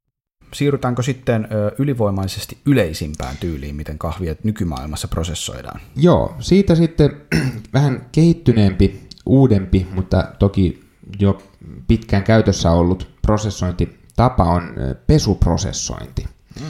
siirrytäänkö 0.55 1.03
sitten 1.03 1.49
ylivoimaisesti 1.79 2.59
yleisimpään 2.67 3.37
tyyliin, 3.37 3.75
miten 3.77 3.99
kahvia 3.99 4.35
nykymaailmassa 4.43 5.09
prosessoidaan? 5.09 5.81
Joo, 5.97 6.37
siitä 6.41 6.75
sitten 6.75 7.11
vähän 7.75 8.07
kehittyneempi, 8.13 9.09
uudempi, 9.27 9.87
mutta 9.95 10.25
toki 10.39 10.85
jo 11.19 11.43
pitkään 11.89 12.23
käytössä 12.25 12.71
ollut 12.71 13.09
prosessointitapa 13.23 14.45
on 14.45 14.75
pesuprosessointi. 15.07 16.27
Mm. 16.61 16.67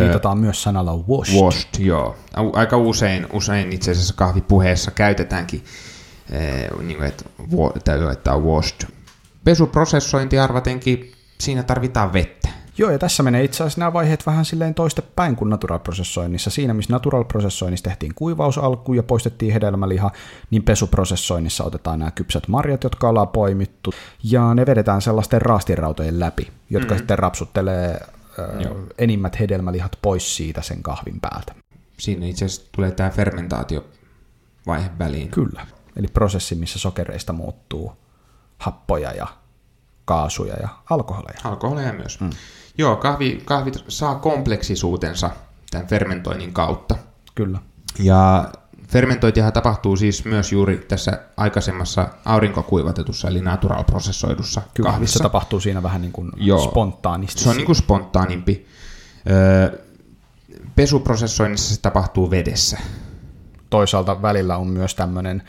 Viitataan 0.00 0.38
myös 0.38 0.62
sanalla 0.62 1.04
washed. 1.08 1.40
Washed, 1.40 1.78
joo. 1.78 2.16
Aika 2.52 2.76
usein, 2.76 3.26
usein 3.32 3.72
itse 3.72 3.90
asiassa 3.90 4.14
kahvipuheessa 4.14 4.90
käytetäänkin, 4.90 5.64
niin 6.82 7.04
että 7.04 8.34
on 8.34 8.44
washed. 8.44 8.88
Pesuprosessointi 9.44 10.38
arvatenkin, 10.38 11.12
siinä 11.40 11.62
tarvitaan 11.62 12.12
vettä 12.12 12.51
Joo, 12.78 12.90
ja 12.90 12.98
tässä 12.98 13.22
menee 13.22 13.44
itse 13.44 13.62
asiassa 13.62 13.80
nämä 13.80 13.92
vaiheet 13.92 14.26
vähän 14.26 14.44
silleen 14.44 14.74
toistepäin 14.74 15.36
kuin 15.36 15.50
natural-prosessoinnissa. 15.50 16.50
Siinä, 16.50 16.74
missä 16.74 16.92
natural-prosessoinnissa 16.92 17.84
tehtiin 17.84 18.14
kuivaus 18.14 18.58
alkuun 18.58 18.96
ja 18.96 19.02
poistettiin 19.02 19.52
hedelmäliha, 19.52 20.10
niin 20.50 20.62
pesuprosessoinnissa 20.62 21.64
otetaan 21.64 21.98
nämä 21.98 22.10
kypsät 22.10 22.48
marjat, 22.48 22.84
jotka 22.84 23.08
ollaan 23.08 23.28
poimittu, 23.28 23.94
ja 24.22 24.54
ne 24.54 24.66
vedetään 24.66 25.02
sellaisten 25.02 25.42
raastirautojen 25.42 26.20
läpi, 26.20 26.50
jotka 26.70 26.86
mm-hmm. 26.86 26.98
sitten 26.98 27.18
rapsuttelee 27.18 27.90
äh, 27.90 28.76
enimmät 28.98 29.40
hedelmälihat 29.40 29.98
pois 30.02 30.36
siitä 30.36 30.62
sen 30.62 30.82
kahvin 30.82 31.20
päältä. 31.20 31.54
Siinä 31.98 32.26
itse 32.26 32.44
asiassa 32.44 32.68
tulee 32.76 32.90
tämä 32.90 33.10
fermentaatiovaihe 33.10 34.90
väliin. 34.98 35.28
Kyllä, 35.28 35.66
eli 35.96 36.06
prosessi, 36.08 36.54
missä 36.54 36.78
sokereista 36.78 37.32
muuttuu 37.32 37.92
happoja 38.58 39.12
ja 39.12 39.26
kaasuja 40.04 40.54
ja 40.62 40.68
alkoholeja. 40.90 41.40
Alkoholeja 41.44 41.92
myös. 41.92 42.20
Mm. 42.20 42.30
Joo, 42.82 42.96
kahvi, 42.96 43.42
kahvit 43.44 43.84
saa 43.88 44.14
kompleksisuutensa 44.14 45.30
tämän 45.70 45.86
fermentoinnin 45.86 46.52
kautta. 46.52 46.96
Kyllä. 47.34 47.58
Ja 47.98 48.48
fermentointihan 48.88 49.52
tapahtuu 49.52 49.96
siis 49.96 50.24
myös 50.24 50.52
juuri 50.52 50.76
tässä 50.88 51.20
aikaisemmassa 51.36 52.08
aurinkokuivatetussa, 52.24 53.28
eli 53.28 53.40
natural-prosessoidussa 53.40 54.62
Kyllä, 54.74 54.90
kahvissa. 54.90 55.18
se 55.18 55.22
tapahtuu 55.22 55.60
siinä 55.60 55.82
vähän 55.82 56.00
niin 56.00 56.12
kuin 56.12 56.30
Joo, 56.36 56.70
spontaanisti. 56.70 57.42
Se 57.42 57.50
on 57.50 57.56
niin 57.56 57.66
kuin 57.66 57.76
spontaanimpi. 57.76 58.66
Öö, 59.30 59.78
pesuprosessoinnissa 60.76 61.74
se 61.74 61.80
tapahtuu 61.80 62.30
vedessä 62.30 62.78
toisaalta 63.72 64.22
välillä 64.22 64.56
on 64.56 64.66
myös 64.66 64.94
tämmöinen 64.94 65.42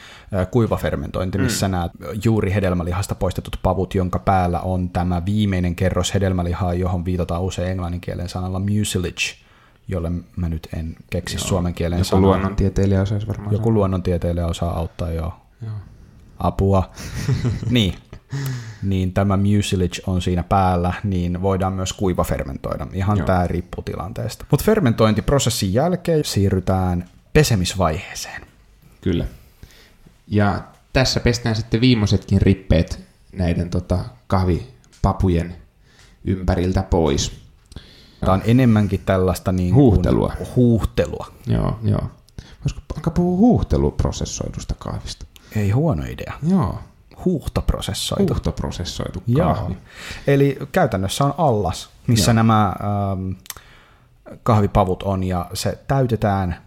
kuivafermentointi, 0.51 1.38
missä 1.38 1.68
mm. 1.68 1.72
nämä 1.72 1.89
juuri 2.24 2.53
hedelmälihasta 2.53 3.15
poistetut 3.15 3.58
pavut, 3.63 3.96
jonka 3.96 4.20
päällä 4.20 4.60
on 4.60 4.89
tämä 4.89 5.25
viimeinen 5.25 5.75
kerros 5.75 6.13
hedelmälihaa, 6.13 6.74
johon 6.74 7.06
viitataan 7.06 7.42
usein 7.42 7.72
englannin 7.72 8.01
kielen 8.01 8.30
sanalla 8.30 8.60
mucilage, 8.60 9.36
jolle 9.88 10.12
mä 10.36 10.50
nyt 10.50 10.68
en 10.77 10.96
keksi 11.10 11.36
joo. 11.36 11.48
suomen 11.48 11.74
kielen 11.74 11.98
Joku 12.00 12.06
sanaa. 12.10 12.22
luonnontieteilijä 12.22 13.01
osaisi 13.01 13.27
varmaan 13.27 13.53
Joku 13.53 13.63
sanoa. 13.63 13.74
luonnontieteilijä 13.74 14.48
osaa 14.48 14.77
auttaa, 14.77 15.12
joo. 15.12 15.34
joo. 15.62 15.75
Apua. 16.39 16.89
niin. 17.70 17.96
Niin 18.84 19.13
tämä 19.13 19.38
mucilage 19.38 20.01
on 20.08 20.22
siinä 20.22 20.44
päällä, 20.44 20.94
niin 21.03 21.42
voidaan 21.42 21.74
myös 21.74 21.94
kuivafermentoida. 21.94 22.88
Ihan 22.94 23.18
joo. 23.18 23.27
tämä 23.27 23.48
riippuu 23.48 23.84
tilanteesta. 23.84 24.46
Mutta 24.51 24.65
fermentointiprosessin 24.65 25.74
jälkeen 25.74 26.25
siirrytään 26.25 27.06
pesemisvaiheeseen. 27.34 28.42
Kyllä. 29.02 29.25
Ja 30.28 30.63
tässä 30.94 31.20
pestään 31.20 31.56
sitten 31.56 31.82
viimeisetkin 31.82 32.42
rippeet 32.42 33.00
näiden 33.32 33.70
tota, 33.70 34.00
kahvipapujen 34.28 35.56
ympäriltä 36.25 36.84
pois. 36.84 37.44
Tämä 38.20 38.34
on 38.34 38.42
enemmänkin 38.46 39.02
tällaista 39.06 39.52
niin 39.52 39.75
huuhtelua. 39.75 40.34
huuhtelua. 40.56 41.28
Joo, 41.48 41.80
joo. 41.84 42.02
Voisiko 42.63 42.82
alkaa 42.96 43.13
puhua 43.13 43.38
huuhteluprosessoidusta 43.38 44.75
kahvista? 44.80 45.25
Ei 45.56 45.72
huono 45.72 46.04
idea. 46.04 46.34
Joo. 46.50 46.80
Huuhtoprosessoitu. 47.25 48.34
Huuhtoprosessoitu 48.34 49.24
kahvi. 49.36 49.74
Joo. 49.74 49.82
Eli 50.28 50.58
käytännössä 50.72 51.25
on 51.25 51.34
allas, 51.38 51.90
missä 52.08 52.32
Joo. 52.32 52.36
nämä 52.36 52.66
ähm, 52.66 53.32
kahvipavut 54.44 55.04
on, 55.04 55.24
ja 55.24 55.50
se 55.54 55.78
täytetään 55.88 56.62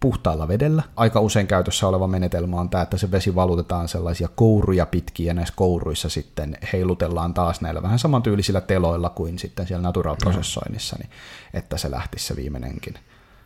puhtaalla 0.00 0.48
vedellä. 0.48 0.82
Aika 0.96 1.20
usein 1.20 1.46
käytössä 1.46 1.88
oleva 1.88 2.06
menetelmä 2.06 2.60
on 2.60 2.70
tämä, 2.70 2.82
että 2.82 2.96
se 2.96 3.10
vesi 3.10 3.34
valutetaan 3.34 3.88
sellaisia 3.88 4.28
kouruja 4.28 4.86
pitkin 4.86 5.26
ja 5.26 5.34
näissä 5.34 5.54
kouruissa 5.56 6.08
sitten 6.08 6.58
heilutellaan 6.72 7.34
taas 7.34 7.60
näillä 7.60 7.82
vähän 7.82 7.98
samantyylisillä 7.98 8.60
teloilla 8.60 9.10
kuin 9.10 9.38
sitten 9.38 9.66
siellä 9.66 9.82
natural 9.82 10.16
prosessoinnissa, 10.16 10.96
niin 10.98 11.10
että 11.54 11.76
se 11.76 11.90
lähtisi 11.90 12.26
se 12.26 12.36
viimeinenkin, 12.36 12.94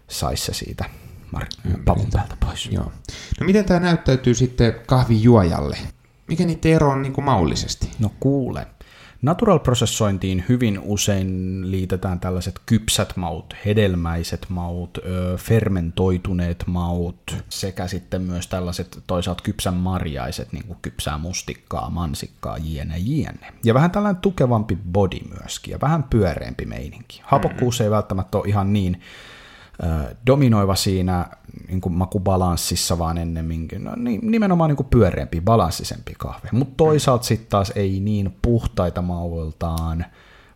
saisi 0.09 0.45
se 0.45 0.55
siitä 0.55 0.85
mar- 1.37 1.79
pavun 1.85 2.09
päältä 2.13 2.37
pois. 2.47 2.69
Joo. 2.73 2.93
No 3.41 3.47
miten 3.47 3.65
tämä 3.65 3.81
näyttäytyy 3.81 4.35
sitten 4.35 4.75
kahvijuojalle? 4.87 5.79
Mikä 6.27 6.45
niitä 6.45 6.69
ero 6.69 6.91
on 6.91 7.03
niin 7.03 7.13
kuin 7.13 7.25
maullisesti? 7.25 7.91
No 7.99 8.11
kuule, 8.21 8.67
Natural-prosessointiin 9.23 10.45
hyvin 10.49 10.81
usein 10.83 11.61
liitetään 11.71 12.21
tällaiset 12.21 12.61
kypsät 12.67 13.17
maut, 13.17 13.57
hedelmäiset 13.65 14.47
maut, 14.49 14.99
fermentoituneet 15.37 16.65
maut 16.67 17.37
sekä 17.49 17.87
sitten 17.87 18.23
myös 18.23 18.47
tällaiset 18.47 19.03
toisaalta 19.07 19.43
kypsän 19.43 19.75
marjaiset, 19.75 20.53
niin 20.53 20.65
kuin 20.67 20.79
kypsää 20.83 21.19
mustikkaa, 21.19 21.91
mansikkaa, 21.91 22.59
jiene, 22.59 22.99
jiene. 22.99 23.53
Ja 23.65 23.75
vähän 23.75 23.91
tällainen 23.91 24.23
tukevampi 24.23 24.79
body 24.93 25.19
myöskin 25.41 25.73
ja 25.73 25.81
vähän 25.81 26.03
pyöreämpi 26.03 26.67
meininki. 26.67 27.21
Hapokkuus 27.25 27.81
ei 27.81 27.91
välttämättä 27.91 28.39
ole 28.39 28.49
ihan 28.49 28.73
niin 28.73 29.01
dominoiva 30.27 30.75
siinä 30.75 31.27
niin 31.69 31.81
kuin 31.81 31.93
makubalanssissa, 31.93 32.99
vaan 32.99 33.19
ennemminkin 33.19 33.85
no, 33.85 33.93
nimenomaan 34.23 34.69
niin 34.69 34.77
kuin 34.77 34.87
pyöreämpi, 34.91 35.41
balanssisempi 35.41 36.15
kahvi. 36.19 36.49
Mutta 36.53 36.75
toisaalta 36.77 37.25
sitten 37.25 37.49
taas 37.49 37.73
ei 37.75 38.01
niin 38.01 38.37
puhtaita 38.43 39.03
mauiltaan, 39.03 40.05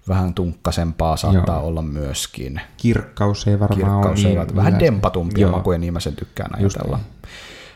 vähän 0.08 0.34
tunkkasempaa 0.34 1.16
saattaa 1.16 1.56
Joo. 1.56 1.66
olla 1.66 1.82
myöskin. 1.82 2.60
Kirkkaus 2.76 3.46
ei 3.46 3.60
varmaan 3.60 4.02
Kirkkaus 4.02 4.24
ole 4.24 4.34
niin 4.34 4.56
Vähän 4.56 4.78
dempatumpia 4.78 5.48
makuja, 5.48 5.78
niin 5.78 5.92
mä 5.92 6.00
sen 6.00 6.16
tykkään 6.16 6.54
ajatella. 6.58 6.96
Niin. 6.96 7.06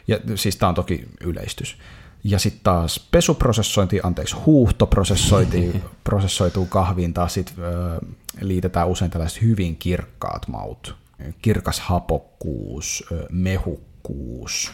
Ja 0.08 0.18
siis 0.34 0.56
tämä 0.56 0.68
on 0.68 0.74
toki 0.74 1.08
yleistys. 1.20 1.78
Ja 2.24 2.38
sitten 2.38 2.60
taas 2.62 3.08
pesuprosessointi, 3.10 4.00
anteeksi, 4.02 4.36
huuhtoprosessointi, 4.36 5.82
prosessoituu 6.04 6.66
kahviin 6.66 7.14
taas 7.14 7.34
sit, 7.34 7.54
ö, 7.58 8.00
liitetään 8.40 8.88
usein 8.88 9.10
tällaiset 9.10 9.42
hyvin 9.42 9.76
kirkkaat 9.76 10.48
maut. 10.48 10.99
Kirkas 11.42 11.80
hapokkuus, 11.80 13.04
mehukkuus, 13.30 14.72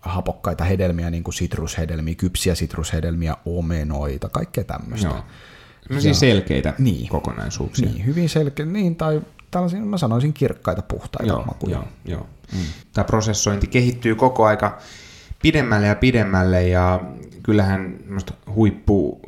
hapokkaita 0.00 0.64
hedelmiä, 0.64 1.10
niin 1.10 1.24
kuin 1.24 1.34
sitrushedelmiä, 1.34 2.14
kypsiä 2.14 2.54
sitrushedelmiä, 2.54 3.36
omenoita, 3.46 4.28
kaikkea 4.28 4.64
tämmöistä. 4.64 5.06
Joo. 5.06 5.24
No 5.90 6.00
siis 6.00 6.20
selkeitä 6.20 6.74
niin, 6.78 7.08
kokonaisuuksia. 7.08 7.88
Niin, 7.88 8.06
hyvin 8.06 8.28
selkeitä, 8.28 8.72
niin, 8.72 8.96
tai 8.96 9.22
tällaisia, 9.50 9.80
mä 9.80 9.98
sanoisin 9.98 10.32
kirkkaita, 10.32 10.82
puhtaita 10.82 11.32
joo, 11.32 11.44
makuja. 11.44 11.76
Joo, 11.76 11.86
joo. 12.04 12.26
Mm. 12.52 12.58
Tämä 12.92 13.04
prosessointi 13.04 13.66
kehittyy 13.66 14.14
koko 14.14 14.44
aika 14.44 14.78
pidemmälle 15.42 15.86
ja 15.86 15.94
pidemmälle 15.94 16.68
ja 16.68 17.00
kyllähän 17.42 17.98
huippu 18.54 19.20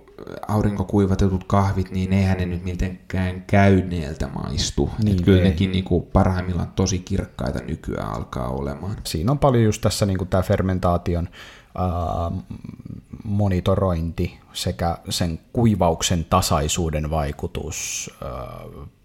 aurinkokuivatetut 0.48 1.44
kahvit, 1.44 1.90
niin 1.90 2.12
eihän 2.12 2.38
ne 2.38 2.46
nyt 2.46 2.64
mitenkään 2.64 3.44
käyneeltä 3.46 4.28
maistu. 4.28 4.90
Niin, 5.04 5.22
kyllä 5.22 5.38
ei. 5.38 5.44
nekin 5.44 5.72
niinku 5.72 6.00
parhaimmillaan 6.00 6.72
tosi 6.76 6.98
kirkkaita 6.98 7.58
nykyään 7.58 8.12
alkaa 8.12 8.48
olemaan. 8.48 8.96
Siinä 9.04 9.32
on 9.32 9.38
paljon 9.38 9.64
just 9.64 9.82
tässä 9.82 10.06
niinku 10.06 10.24
tämä 10.24 10.42
fermentaation 10.42 11.28
äh, 11.28 11.34
monitorointi 13.24 14.38
sekä 14.52 14.98
sen 15.08 15.40
kuivauksen 15.52 16.24
tasaisuuden 16.24 17.10
vaikutus 17.10 18.10
äh, 18.22 18.28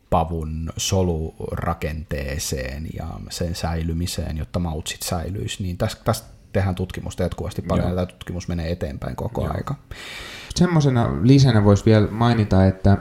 pavun 0.10 0.70
solurakenteeseen 0.78 2.88
ja 2.94 3.08
sen 3.30 3.56
säilymiseen, 3.56 4.38
jotta 4.38 4.60
mautsit 4.60 5.02
säilyisi, 5.02 5.64
niin 5.64 5.78
tästä 5.78 6.04
tästä 6.04 6.41
tehdään 6.54 6.76
tutkimusta 6.76 7.24
jatkuvasti 7.24 7.62
paljon, 7.62 7.90
ja 7.90 7.96
tämä 7.96 8.06
tutkimus 8.06 8.48
menee 8.48 8.72
eteenpäin 8.72 9.16
koko 9.16 9.44
Joo. 9.44 9.54
aika. 9.54 9.76
Semmoisena 10.56 11.10
lisänä 11.22 11.64
voisi 11.64 11.86
vielä 11.86 12.08
mainita, 12.12 12.66
että 12.66 12.98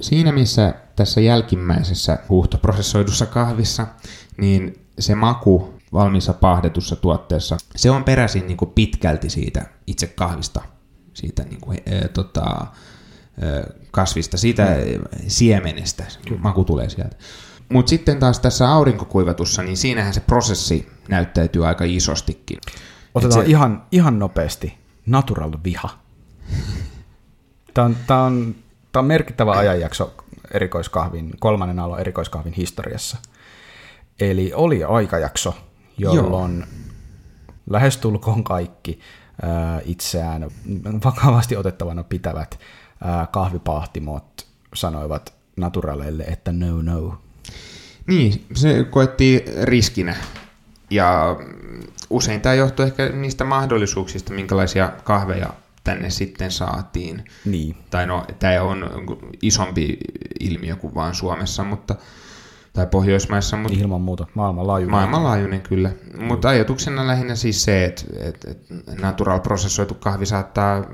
siinä 0.00 0.32
missä 0.32 0.74
tässä 0.96 1.20
jälkimmäisessä 1.20 2.18
huuhtoprosessoidussa 2.28 3.26
kahvissa, 3.26 3.86
niin 4.36 4.86
se 4.98 5.14
maku 5.14 5.74
valmiissa 5.92 6.32
pahdetussa 6.32 6.96
tuotteessa, 6.96 7.56
se 7.76 7.90
on 7.90 8.04
peräisin 8.04 8.46
niin 8.46 8.56
kuin 8.56 8.70
pitkälti 8.70 9.30
siitä 9.30 9.66
itse 9.86 10.06
kahvista, 10.06 10.60
siitä 11.14 11.42
niin 11.42 11.60
kuin, 11.60 11.78
e, 11.86 12.08
tota, 12.08 12.66
kasvista, 13.90 14.36
siitä 14.36 14.64
mm. 14.64 15.18
siemenestä, 15.28 16.04
Kyllä. 16.28 16.40
maku 16.40 16.64
tulee 16.64 16.88
sieltä. 16.88 17.16
Mutta 17.70 17.90
sitten 17.90 18.18
taas 18.18 18.40
tässä 18.40 18.70
aurinkokuivatussa, 18.70 19.62
niin 19.62 19.76
siinähän 19.76 20.14
se 20.14 20.20
prosessi 20.20 20.88
näyttäytyy 21.08 21.66
aika 21.66 21.84
isostikin. 21.84 22.58
Otetaan 23.14 23.44
se... 23.44 23.50
ihan, 23.50 23.82
ihan 23.92 24.18
nopeasti 24.18 24.78
natural 25.06 25.52
viha. 25.64 25.88
Tämä 27.74 27.84
on, 27.84 27.96
tämä 28.06 28.22
on, 28.22 28.54
tämä 28.92 29.00
on 29.00 29.06
merkittävä 29.06 29.52
ajanjakso 29.52 30.14
erikoiskahvin, 30.50 31.32
kolmannen 31.38 31.78
aallon 31.78 32.00
erikoiskahvin 32.00 32.52
historiassa. 32.52 33.18
Eli 34.20 34.52
oli 34.54 34.84
aikajakso, 34.84 35.54
jolloin 35.98 36.58
Joo. 36.58 36.66
lähestulkoon 37.70 38.44
kaikki 38.44 39.00
äh, 39.44 39.82
itseään 39.84 40.50
vakavasti 41.04 41.56
otettavana 41.56 42.04
pitävät 42.04 42.58
äh, 43.06 43.28
kahvipahtimot 43.32 44.46
sanoivat 44.74 45.34
naturaleille, 45.56 46.22
että 46.22 46.52
no 46.52 46.82
no, 46.82 47.18
niin, 48.10 48.44
se 48.54 48.84
koettiin 48.90 49.40
riskinä. 49.62 50.16
Ja 50.90 51.36
usein 52.10 52.40
tämä 52.40 52.54
johtuu 52.54 52.84
ehkä 52.84 53.08
niistä 53.08 53.44
mahdollisuuksista, 53.44 54.32
minkälaisia 54.32 54.92
kahveja 55.04 55.50
tänne 55.84 56.10
sitten 56.10 56.50
saatiin. 56.50 57.24
Niin. 57.44 57.76
Tai 57.90 58.06
no, 58.06 58.26
tämä 58.38 58.62
on 58.62 58.90
isompi 59.42 59.98
ilmiö 60.40 60.76
kuin 60.76 60.94
vain 60.94 61.14
Suomessa, 61.14 61.64
mutta 61.64 61.94
tai 62.72 62.86
Pohjoismaissa. 62.86 63.56
Mutta 63.56 63.78
Ilman 63.78 64.00
muuta, 64.00 64.26
maailmanlaajuinen. 64.34 64.90
Maailmanlaajuinen 64.90 65.60
kyllä, 65.60 65.90
mutta 66.20 66.48
ajatuksena 66.48 67.06
lähinnä 67.06 67.34
siis 67.34 67.64
se, 67.64 67.84
että, 67.84 68.04
että, 68.18 68.50
että 68.50 68.74
natural 69.00 69.40
prosessoitu 69.40 69.94
kahvi 69.94 70.26
saattaa, 70.26 70.84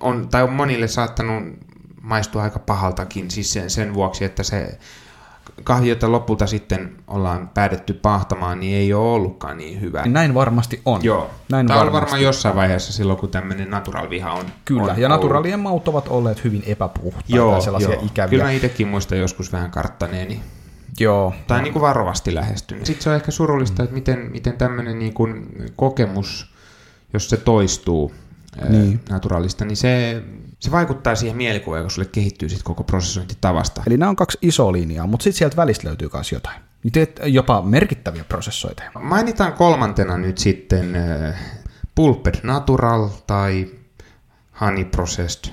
on, 0.00 0.28
tai 0.28 0.42
on 0.42 0.52
monille 0.52 0.88
saattanut 0.88 1.42
maistua 2.00 2.42
aika 2.42 2.58
pahaltakin, 2.58 3.30
siis 3.30 3.52
sen, 3.52 3.70
sen 3.70 3.94
vuoksi, 3.94 4.24
että 4.24 4.42
se 4.42 4.78
kahvi, 5.64 5.88
jota 5.88 6.12
lopulta 6.12 6.46
sitten 6.46 6.96
ollaan 7.06 7.50
päätetty 7.54 7.92
pahtamaan, 7.92 8.60
niin 8.60 8.76
ei 8.76 8.92
ole 8.92 9.14
ollutkaan 9.14 9.58
niin 9.58 9.80
hyvä. 9.80 10.02
Näin 10.06 10.34
varmasti 10.34 10.80
on. 10.84 11.04
Joo. 11.04 11.30
Näin 11.50 11.66
Tämä 11.66 11.80
on 11.80 11.92
varmaan 11.92 12.22
jossain 12.22 12.56
vaiheessa 12.56 12.92
silloin, 12.92 13.18
kun 13.18 13.28
tämmöinen 13.28 13.70
natural 13.70 14.10
viha 14.10 14.32
on 14.32 14.44
Kyllä, 14.64 14.92
on 14.92 15.00
ja 15.00 15.08
naturalien 15.08 15.60
maut 15.60 15.88
ovat 15.88 16.08
olleet 16.08 16.44
hyvin 16.44 16.62
epäpuhtaita 16.66 17.36
joo, 17.36 17.54
ja 17.54 17.60
sellaisia 17.60 17.92
joo. 17.92 18.02
ikäviä. 18.06 18.30
Kyllä 18.30 18.44
mä 18.44 18.50
itsekin 18.50 18.88
muistan 18.88 19.18
joskus 19.18 19.52
vähän 19.52 19.70
karttaneeni. 19.70 20.40
Joo. 21.00 21.34
Tai 21.46 21.62
niin 21.62 21.72
kuin 21.72 21.82
varovasti 21.82 22.34
lähestynyt. 22.34 22.86
Sitten 22.86 23.02
se 23.02 23.10
on 23.10 23.16
ehkä 23.16 23.30
surullista, 23.30 23.82
että 23.82 23.94
miten, 23.94 24.18
miten 24.18 24.52
tämmöinen 24.52 24.98
niin 24.98 25.14
kuin 25.14 25.46
kokemus, 25.76 26.54
jos 27.12 27.30
se 27.30 27.36
toistuu 27.36 28.12
niin. 28.68 29.00
naturalista, 29.10 29.64
niin 29.64 29.76
se 29.76 30.22
se 30.58 30.70
vaikuttaa 30.70 31.14
siihen 31.14 31.36
mielikuvaan, 31.36 31.82
kun 31.82 31.90
sulle 31.90 32.08
kehittyy 32.12 32.48
sit 32.48 32.62
koko 32.62 32.84
prosessointitavasta. 32.84 33.82
Eli 33.86 33.96
nämä 33.96 34.10
on 34.10 34.16
kaksi 34.16 34.38
isoa 34.42 34.72
linjaa, 34.72 35.06
mutta 35.06 35.24
sitten 35.24 35.38
sieltä 35.38 35.56
välistä 35.56 35.88
löytyy 35.88 36.08
myös 36.12 36.32
jotain. 36.32 36.60
Niin 36.82 36.92
teet 36.92 37.20
jopa 37.24 37.62
merkittäviä 37.62 38.24
prosessointeja. 38.24 38.90
Mainitaan 39.00 39.52
kolmantena 39.52 40.18
nyt 40.18 40.38
sitten 40.38 40.96
äh, 40.96 41.40
Pulped 41.94 42.34
Natural 42.42 43.08
tai 43.26 43.70
Honey 44.60 44.84
Processed. 44.84 45.52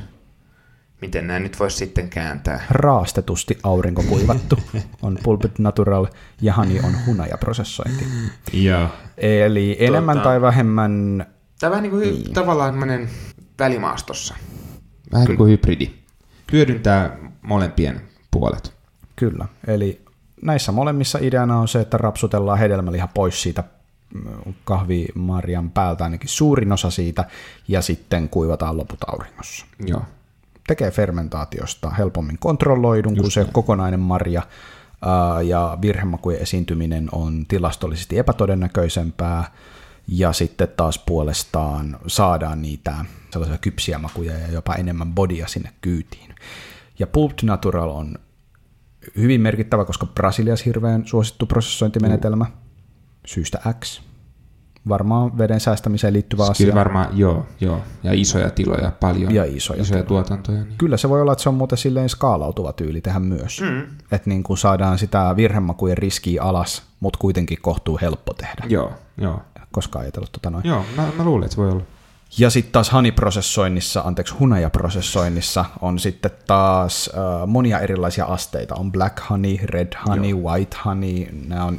Miten 1.01 1.27
nämä 1.27 1.39
nyt 1.39 1.59
voisi 1.59 1.77
sitten 1.77 2.09
kääntää? 2.09 2.65
Raastetusti 2.69 3.57
aurinkokuivattu 3.63 4.59
on 5.01 5.17
Pulped 5.23 5.51
Natural 5.59 6.07
ja 6.41 6.53
Honey 6.53 6.79
on 6.83 6.93
hunajaprosessointi. 7.05 8.05
Joo. 8.53 8.87
Eli 9.17 9.77
enemmän 9.79 10.17
tota, 10.17 10.29
tai 10.29 10.41
vähemmän... 10.41 11.25
Tämä 11.63 11.75
on 11.75 11.83
niin 11.83 11.91
kuin 11.91 12.01
niin. 12.01 12.33
tavallaan 12.33 12.75
välimaastossa. 13.59 14.35
Vähän 15.13 15.27
niin 15.27 15.37
kuin 15.37 15.51
hybridi. 15.51 15.89
Hyödyntää 16.51 17.17
molempien 17.41 18.01
puolet. 18.31 18.73
Kyllä, 19.15 19.45
eli 19.67 20.01
näissä 20.41 20.71
molemmissa 20.71 21.19
ideana 21.21 21.59
on 21.59 21.67
se, 21.67 21.79
että 21.79 21.97
rapsutellaan 21.97 22.59
hedelmäliha 22.59 23.07
pois 23.07 23.41
siitä 23.41 23.63
mm, 24.13 24.53
kahvimarjan 24.63 25.69
päältä 25.69 26.03
ainakin 26.03 26.29
suurin 26.29 26.71
osa 26.71 26.91
siitä, 26.91 27.25
ja 27.67 27.81
sitten 27.81 28.29
kuivataan 28.29 28.77
loput 28.77 28.99
auringossa. 29.07 29.65
Joo. 29.85 30.01
Tekee 30.67 30.91
fermentaatiosta 30.91 31.89
helpommin 31.89 32.37
kontrolloidun, 32.39 33.17
kun 33.17 33.31
se 33.31 33.45
kokonainen 33.51 33.99
marja, 33.99 34.41
ja 35.43 35.77
virhemakujen 35.81 36.41
esiintyminen 36.41 37.09
on 37.11 37.45
tilastollisesti 37.47 38.17
epätodennäköisempää, 38.19 39.51
ja 40.07 40.33
sitten 40.33 40.67
taas 40.77 40.99
puolestaan 40.99 41.99
saadaan 42.07 42.61
niitä 42.61 43.05
sellaisia 43.31 43.57
kypsiä 43.57 43.97
makuja 43.97 44.37
ja 44.37 44.47
jopa 44.51 44.75
enemmän 44.75 45.13
bodia 45.13 45.47
sinne 45.47 45.69
kyytiin. 45.81 46.35
Ja 46.99 47.07
Pulped 47.07 47.39
Natural 47.43 47.89
on 47.89 48.15
hyvin 49.17 49.41
merkittävä, 49.41 49.85
koska 49.85 50.05
Brasilias 50.05 50.65
hirveän 50.65 51.07
suosittu 51.07 51.45
prosessointimenetelmä 51.45 52.45
syystä 53.25 53.59
X. 53.79 54.01
Varmaan 54.89 55.37
veden 55.37 55.59
säästämiseen 55.59 56.13
liittyvä 56.13 56.43
asia. 56.43 56.65
Kyllä 56.65 56.75
varmaan, 56.75 57.17
joo, 57.17 57.45
joo. 57.61 57.81
Ja 58.03 58.13
isoja 58.13 58.49
tiloja 58.49 58.91
paljon. 58.99 59.33
Ja 59.33 59.43
isoja, 59.45 59.81
isoja 59.81 60.03
tuotantoja. 60.03 60.63
Niin. 60.63 60.77
Kyllä 60.77 60.97
se 60.97 61.09
voi 61.09 61.21
olla, 61.21 61.31
että 61.31 61.43
se 61.43 61.49
on 61.49 61.55
muuten 61.55 61.77
silleen 61.77 62.09
skaalautuva 62.09 62.73
tyyli 62.73 63.01
tehdä 63.01 63.19
myös. 63.19 63.61
Mm. 63.61 63.81
Että 64.11 64.29
niin 64.29 64.43
kuin 64.43 64.57
saadaan 64.57 64.97
sitä 64.97 65.33
virhemakujen 65.35 65.97
riskiä 65.97 66.43
alas, 66.43 66.83
mutta 67.03 67.19
kuitenkin 67.19 67.57
kohtuu 67.61 67.99
helppo 68.01 68.33
tehdä. 68.33 68.65
Joo, 68.69 68.91
joo 69.17 69.41
koskaan 69.71 70.03
ajatellut 70.03 70.31
tota 70.31 70.49
noin. 70.49 70.67
Joo, 70.67 70.85
mä, 70.95 71.07
mä 71.17 71.23
luulen, 71.23 71.45
että 71.45 71.55
se 71.55 71.61
voi 71.61 71.71
olla. 71.71 71.83
Ja 72.37 72.49
sitten 72.49 72.71
taas 72.71 72.91
honey-prosessoinnissa, 72.93 74.01
anteeksi, 74.01 74.33
hunajaprosessoinnissa 74.33 75.65
on 75.81 75.99
sitten 75.99 76.31
taas 76.47 77.09
äh, 77.13 77.47
monia 77.47 77.79
erilaisia 77.79 78.25
asteita. 78.25 78.75
On 78.75 78.91
black 78.91 79.29
honey, 79.29 79.57
red 79.63 79.93
honey, 80.07 80.29
Joo. 80.29 80.39
white 80.39 80.77
honey, 80.85 81.25
nämä 81.47 81.65
on 81.65 81.77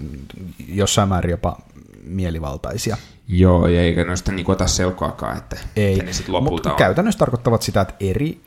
jossain 0.69 1.09
määrin 1.09 1.31
jopa 1.31 1.57
mielivaltaisia. 2.05 2.97
Joo, 3.29 3.67
ja 3.67 3.83
eikä 3.83 4.05
noista 4.05 4.33
niin 4.33 4.51
ota 4.51 4.67
selkoakaan, 4.67 5.37
että 5.37 5.57
Ei, 5.77 5.97
ne 5.97 6.13
sitten 6.13 6.35
lopulta 6.35 6.71
on. 6.71 6.77
käytännössä 6.77 7.19
tarkoittavat 7.19 7.63
sitä, 7.63 7.81
että 7.81 7.95
eri 8.01 8.41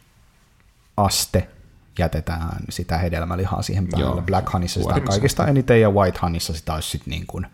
aste 0.97 1.47
jätetään 1.97 2.49
sitä 2.69 2.97
hedelmälihaa 2.97 3.61
siihen 3.61 3.87
päälle. 3.87 4.07
Joo, 4.07 4.21
Black 4.21 4.53
Honeyssa 4.53 4.79
sitä 4.79 4.93
on 4.93 5.01
kaikista 5.01 5.47
eniten 5.47 5.81
ja 5.81 5.91
White 5.91 6.19
Honeyssa 6.21 6.53
sitä 6.53 6.73
olisi 6.73 6.89
sitten 6.89 7.11
niin 7.11 7.27
kuin, 7.27 7.47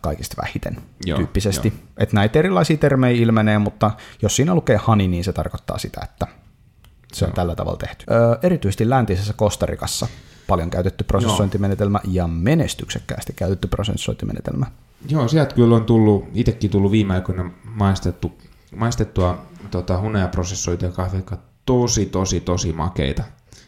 kaikista 0.00 0.42
vähiten 0.42 0.76
Joo, 1.06 1.16
tyyppisesti. 1.16 1.68
joo. 1.68 1.78
Että 1.98 2.14
näitä 2.14 2.38
erilaisia 2.38 2.76
termejä 2.76 3.22
ilmenee, 3.22 3.58
mutta 3.58 3.90
jos 4.22 4.36
siinä 4.36 4.54
lukee 4.54 4.76
honey, 4.86 5.08
niin 5.08 5.24
se 5.24 5.32
tarkoittaa 5.32 5.78
sitä, 5.78 6.00
että 6.04 6.26
se 7.12 7.24
on 7.24 7.32
tällä 7.32 7.54
tavalla 7.54 7.78
tehty. 7.78 8.04
Öö, 8.10 8.38
erityisesti 8.42 8.90
läntisessä 8.90 9.32
Kostarikassa 9.32 10.06
paljon 10.46 10.70
käytetty 10.70 11.04
prosessointimenetelmä 11.04 12.00
ja 12.04 12.26
menestyksekkäästi 12.26 13.32
käytetty 13.32 13.68
prosessointimenetelmä. 13.68 14.66
Joo, 15.08 15.28
sieltä 15.28 15.54
kyllä 15.54 15.76
on 15.76 15.84
tullut, 15.84 16.28
itsekin 16.34 16.70
tullut 16.70 16.92
viime 16.92 17.14
aikoina 17.14 17.50
maistettu, 17.64 18.38
maistettua 18.76 19.46
tota, 19.70 20.00
hunajaprosessoituja 20.00 20.90
kahveja, 20.90 21.18
jotka 21.18 21.38
tosi, 21.66 22.06
tosi, 22.06 22.40
tosi 22.40 22.72
makeita. 22.72 23.22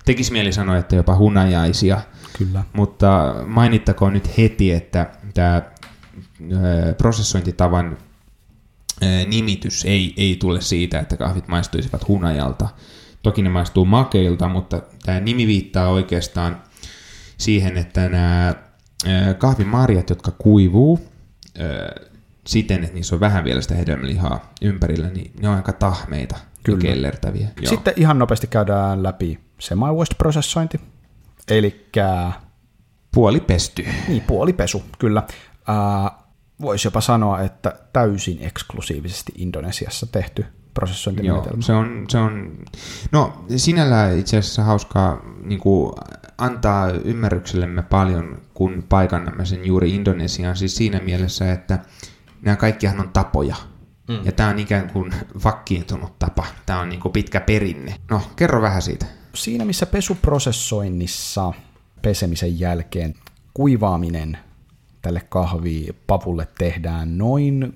Tekisi 0.05 0.33
mieli 0.33 0.53
sanoa, 0.53 0.77
että 0.77 0.97
jopa 0.97 1.17
hunajaisia, 1.17 2.01
Kyllä. 2.38 2.64
mutta 2.73 3.35
mainittakoon 3.47 4.12
nyt 4.12 4.38
heti, 4.38 4.73
että 4.73 5.11
tämä 5.35 5.62
prosessointitavan 6.99 7.99
nimitys 9.27 9.85
ei, 9.85 10.14
ei 10.17 10.37
tule 10.41 10.61
siitä, 10.61 10.99
että 10.99 11.17
kahvit 11.17 11.49
maistuisivat 11.49 12.09
hunajalta. 12.09 12.69
Toki 13.23 13.43
ne 13.43 13.49
maistuu 13.49 13.85
makeilta, 13.85 14.49
mutta 14.49 14.83
tämä 15.03 15.21
nimi 15.21 15.47
viittaa 15.47 15.88
oikeastaan 15.88 16.62
siihen, 17.38 17.77
että 17.77 18.09
nämä 18.09 18.55
kahvimarjat, 19.38 20.11
jotka 20.11 20.31
kuivuu 20.31 21.09
siten, 22.47 22.85
että 22.85 22.95
niissä 22.95 23.17
on 23.17 23.21
vähän 23.21 23.45
vielä 23.45 23.61
sitä 23.61 23.75
hedelmälihaa 23.75 24.53
ympärillä, 24.62 25.09
niin 25.09 25.33
ne 25.41 25.49
on 25.49 25.57
aika 25.57 25.73
tahmeita 25.73 26.37
Kyllä. 26.62 26.79
ja 26.79 26.83
kellertäviä. 26.83 27.49
Joo. 27.61 27.71
Sitten 27.71 27.95
ihan 27.97 28.19
nopeasti 28.19 28.47
käydään 28.47 29.03
läpi 29.03 29.48
semi-wash-prosessointi, 29.59 30.81
eli 31.49 31.87
Puoli 33.14 33.40
pesty. 33.40 33.87
niin, 34.09 34.23
puolipesu, 34.23 34.83
kyllä. 34.99 35.23
Voisi 36.61 36.87
jopa 36.87 37.01
sanoa, 37.01 37.40
että 37.40 37.73
täysin 37.92 38.38
eksklusiivisesti 38.40 39.33
Indonesiassa 39.37 40.07
tehty 40.07 40.42
Joo, 40.42 40.51
prosessointimenetelmä. 40.75 41.62
se 41.62 41.73
on, 41.73 42.05
se 42.09 42.18
on, 42.18 42.57
no 43.12 43.44
sinällään 43.57 44.18
itse 44.18 44.38
asiassa 44.38 44.62
hauskaa 44.64 45.23
niin 45.42 45.61
kuin, 45.61 45.92
antaa 46.38 46.90
ymmärryksellemme 46.90 47.83
paljon, 47.83 48.38
kun 48.55 48.85
paikannamme 48.88 49.44
sen 49.47 49.66
juuri 49.66 49.94
Indonesiaan, 49.94 50.57
siis 50.57 50.77
siinä 50.77 51.01
mielessä, 51.01 51.53
että 51.53 51.79
nämä 52.42 52.57
kaikkihan 52.57 53.01
on 53.01 53.09
tapoja. 53.12 53.57
Mm. 54.09 54.18
Ja 54.25 54.33
tämä 54.33 54.49
on 54.49 54.59
ikään 54.59 54.90
kuin 54.90 55.12
vakkiintunut 55.44 56.18
tapa. 56.18 56.47
Tämä 56.66 56.81
on 56.81 56.88
niin 56.88 57.01
kuin 57.01 57.12
pitkä 57.12 57.40
perinne. 57.40 57.94
No, 58.11 58.23
kerro 58.37 58.62
vähän 58.62 58.83
siitä. 58.83 59.07
Siinä 59.35 59.64
missä 59.64 59.87
pesuprosessoinnissa 59.87 61.53
pesemisen 62.03 62.61
jälkeen 62.61 63.14
kuivaaminen 63.55 64.38
tälle 65.03 65.21
kahvipavulle 65.29 66.49
tehdään 66.59 67.19
noin 67.19 67.73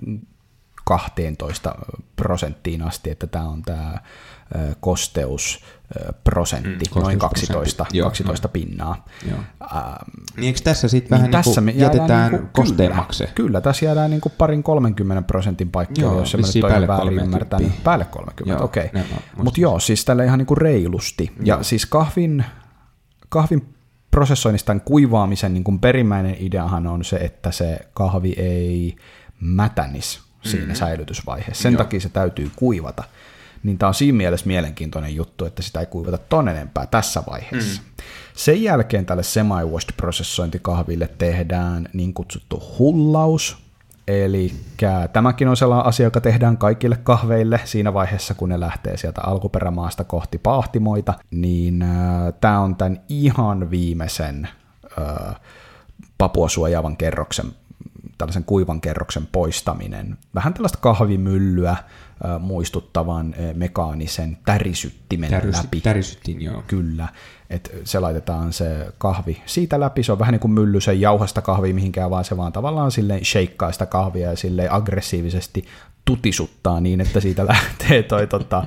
12 0.85 1.75
prosenttiin 2.15 2.81
asti, 2.81 3.09
että 3.09 3.27
tämä 3.27 3.49
on 3.49 3.61
tämä 3.61 3.97
kosteusprosentti, 4.79 6.85
Mm, 6.95 7.01
noin 7.01 7.19
kosteusprosentti. 7.19 7.77
12, 7.77 7.85
Joo, 7.93 8.09
12 8.09 8.47
pinnaa. 8.47 9.05
Joo. 9.29 9.39
Ähm, 9.61 9.73
Niin 10.37 10.47
eikö 10.47 10.59
tässä 10.63 10.87
sitten 10.87 11.09
vähän 11.09 11.23
niin 11.23 11.31
tässä 11.31 11.53
kuin 11.53 11.63
me 11.63 11.71
jäädään 11.71 11.97
jätetään 11.97 12.31
niinku- 12.31 12.49
kosteemmaksi? 12.53 13.23
Kyllä, 13.23 13.33
kyllä, 13.35 13.61
tässä 13.61 13.85
jäädään 13.85 14.09
niin 14.11 14.21
kuin 14.21 14.33
parin 14.37 14.63
30 14.63 15.27
prosentin 15.27 15.69
Joo, 15.97 16.19
jos 16.19 16.35
mä 16.37 16.41
nyt 16.41 16.61
päälle 16.61 16.87
väärin 16.87 17.07
30. 17.07 17.23
ymmärtänyt. 17.23 17.83
Päälle 17.83 18.05
30, 18.05 18.59
Joo, 18.59 18.65
okei. 18.65 18.89
muistin. 18.93 19.17
Mutta 19.43 19.61
joo, 19.61 19.79
siis 19.79 20.05
tällä 20.05 20.23
ihan 20.23 20.39
niin 20.39 20.45
kuin 20.47 20.57
reilusti. 20.57 21.31
Ja 21.43 21.63
siis 21.63 21.85
kahvin, 21.85 22.45
kahvin 23.29 23.73
prosessoinnista 24.11 24.67
tämän 24.67 24.81
kuivaamisen 24.81 25.53
niin 25.53 25.63
kuin 25.63 25.79
perimmäinen 25.79 26.35
ideahan 26.39 26.87
on 26.87 27.03
se, 27.03 27.15
että 27.15 27.51
se 27.51 27.79
kahvi 27.93 28.33
ei 28.37 28.95
mätänis 29.39 30.21
siinä 30.41 30.67
mm. 30.67 30.75
säilytysvaiheessa. 30.75 31.63
Sen 31.63 31.73
Joo. 31.73 31.77
takia 31.77 31.99
se 31.99 32.09
täytyy 32.09 32.51
kuivata. 32.55 33.03
Niin 33.63 33.77
tämä 33.77 33.87
on 33.87 33.93
siinä 33.93 34.17
mielessä 34.17 34.47
mielenkiintoinen 34.47 35.15
juttu, 35.15 35.45
että 35.45 35.61
sitä 35.61 35.79
ei 35.79 35.85
kuivata 35.85 36.17
ton 36.17 36.47
enempää 36.47 36.85
tässä 36.85 37.23
vaiheessa. 37.29 37.81
Mm. 37.81 38.03
Sen 38.35 38.63
jälkeen 38.63 39.05
tälle 39.05 39.23
semi-washed 39.23 39.93
prosessointikahville 39.97 41.09
tehdään 41.17 41.89
niin 41.93 42.13
kutsuttu 42.13 42.63
hullaus, 42.79 43.63
Eli 44.07 44.53
tämäkin 45.13 45.47
on 45.47 45.57
sellainen 45.57 45.85
asia, 45.85 46.03
joka 46.03 46.21
tehdään 46.21 46.57
kaikille 46.57 46.97
kahveille 47.03 47.59
siinä 47.65 47.93
vaiheessa, 47.93 48.33
kun 48.33 48.49
ne 48.49 48.59
lähtee 48.59 48.97
sieltä 48.97 49.21
alkuperämaasta 49.21 50.03
kohti 50.03 50.37
paahtimoita, 50.37 51.13
niin 51.31 51.81
äh, 51.81 52.33
tämä 52.41 52.59
on 52.59 52.75
tämän 52.75 53.01
ihan 53.09 53.71
viimeisen 53.71 54.47
äh, 54.99 55.35
papuasuojaavan 56.17 56.97
kerroksen, 56.97 57.45
tällaisen 58.17 58.43
kuivan 58.43 58.81
kerroksen 58.81 59.27
poistaminen. 59.31 60.17
Vähän 60.35 60.53
tällaista 60.53 60.77
kahvimyllyä 60.81 61.75
muistuttavan 62.39 63.35
mekaanisen 63.53 64.37
tärisyttimen 64.45 65.29
Tärysi, 65.29 65.57
läpi. 65.63 65.81
tärisyttiin, 65.81 66.41
joo. 66.41 66.63
Kyllä, 66.67 67.07
että 67.49 67.69
se 67.83 67.99
laitetaan 67.99 68.53
se 68.53 68.87
kahvi 68.97 69.41
siitä 69.45 69.79
läpi, 69.79 70.03
se 70.03 70.11
on 70.11 70.19
vähän 70.19 70.31
niin 70.31 70.39
kuin 70.39 70.51
mylly, 70.51 70.81
se 70.81 70.91
ei 70.91 71.01
jauha 71.01 71.27
sitä 71.27 71.41
kahvia 71.41 71.73
mihinkään, 71.73 72.09
vaan 72.09 72.25
se 72.25 72.37
vaan 72.37 72.53
tavallaan 72.53 72.91
silleen 72.91 73.25
shakeaa 73.25 73.71
sitä 73.71 73.85
kahvia 73.85 74.29
ja 74.29 74.37
silleen 74.37 74.71
aggressiivisesti 74.71 75.65
tutisuttaa 76.05 76.79
niin, 76.79 77.01
että 77.01 77.19
siitä 77.19 77.47
lähtee 77.53 78.03
toi 78.03 78.27
tota, 78.27 78.63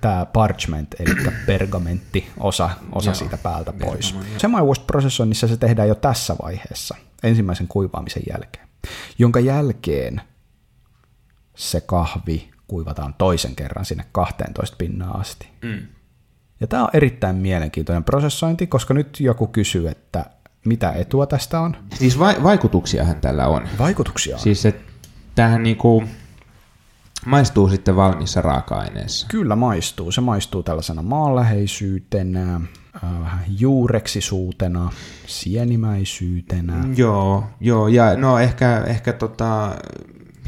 tämä 0.00 0.26
parchment, 0.32 0.94
eli 0.98 1.14
pergamentti, 1.46 2.28
osa, 2.40 2.70
osa 2.92 3.10
Joo, 3.10 3.14
siitä 3.14 3.36
päältä 3.36 3.72
pois. 3.72 4.14
Semi-wash-prosessoinnissa 4.38 5.48
se 5.48 5.56
tehdään 5.56 5.88
jo 5.88 5.94
tässä 5.94 6.36
vaiheessa, 6.42 6.96
ensimmäisen 7.22 7.68
kuivaamisen 7.68 8.22
jälkeen, 8.32 8.68
jonka 9.18 9.40
jälkeen 9.40 10.20
se 11.54 11.80
kahvi 11.80 12.50
kuivataan 12.66 13.14
toisen 13.14 13.56
kerran 13.56 13.84
sinne 13.84 14.04
12 14.12 14.76
pinnaa 14.76 15.18
asti. 15.18 15.48
Mm. 15.62 15.86
Ja 16.60 16.66
tämä 16.66 16.82
on 16.82 16.88
erittäin 16.92 17.36
mielenkiintoinen 17.36 18.04
prosessointi, 18.04 18.66
koska 18.66 18.94
nyt 18.94 19.20
joku 19.20 19.46
kysyy, 19.46 19.88
että 19.88 20.24
mitä 20.64 20.92
etua 20.92 21.26
tästä 21.26 21.60
on. 21.60 21.76
Siis 21.94 22.18
va- 22.18 22.42
vaikutuksiahan 22.42 23.20
tällä 23.20 23.46
on. 23.46 23.68
Vaikutuksia 23.78 24.36
on. 24.36 24.42
Siis 24.42 24.66
että 24.66 24.92
tämähän 25.34 25.62
niinku 25.62 26.04
maistuu 27.26 27.68
sitten 27.68 27.96
valmissa 27.96 28.42
raaka-aineessa. 28.42 29.26
Kyllä 29.30 29.56
maistuu. 29.56 30.12
Se 30.12 30.20
maistuu 30.20 30.62
tällaisena 30.62 31.02
maanläheisyytenä, 31.02 32.54
äh, 32.54 33.20
vähän 33.20 33.44
juureksisuutena, 33.58 34.90
sienimäisyytenä. 35.26 36.84
Joo, 36.96 37.44
joo, 37.60 37.88
ja 37.88 38.16
no 38.16 38.38
ehkä, 38.38 38.84
ehkä 38.86 39.12
tota, 39.12 39.76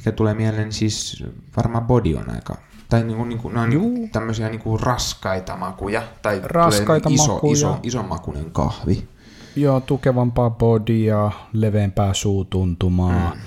mikä 0.04 0.16
tulee 0.16 0.34
mieleen, 0.34 0.72
siis 0.72 1.24
varmaan 1.56 1.84
body 1.84 2.14
on 2.14 2.30
aika, 2.30 2.56
tai 2.88 3.04
niinku, 3.04 3.24
niinku, 3.24 3.48
nämä 3.48 3.62
on 3.62 3.70
niinku 3.70 4.08
tämmöisiä 4.12 4.48
niinku 4.48 4.78
raskaita 4.78 5.56
makuja, 5.56 6.02
tai 6.22 6.40
Raskaita 6.44 7.08
iso, 7.12 7.34
makuja. 7.34 7.52
iso, 7.52 7.78
iso 7.82 8.02
makunen 8.02 8.50
kahvi. 8.50 9.08
Joo, 9.56 9.80
tukevampaa 9.80 10.50
bodia, 10.50 11.30
leveämpää 11.52 12.14
suutuntumaa. 12.14 13.34
Mm. 13.34 13.40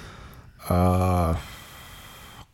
Äh, 1.30 1.38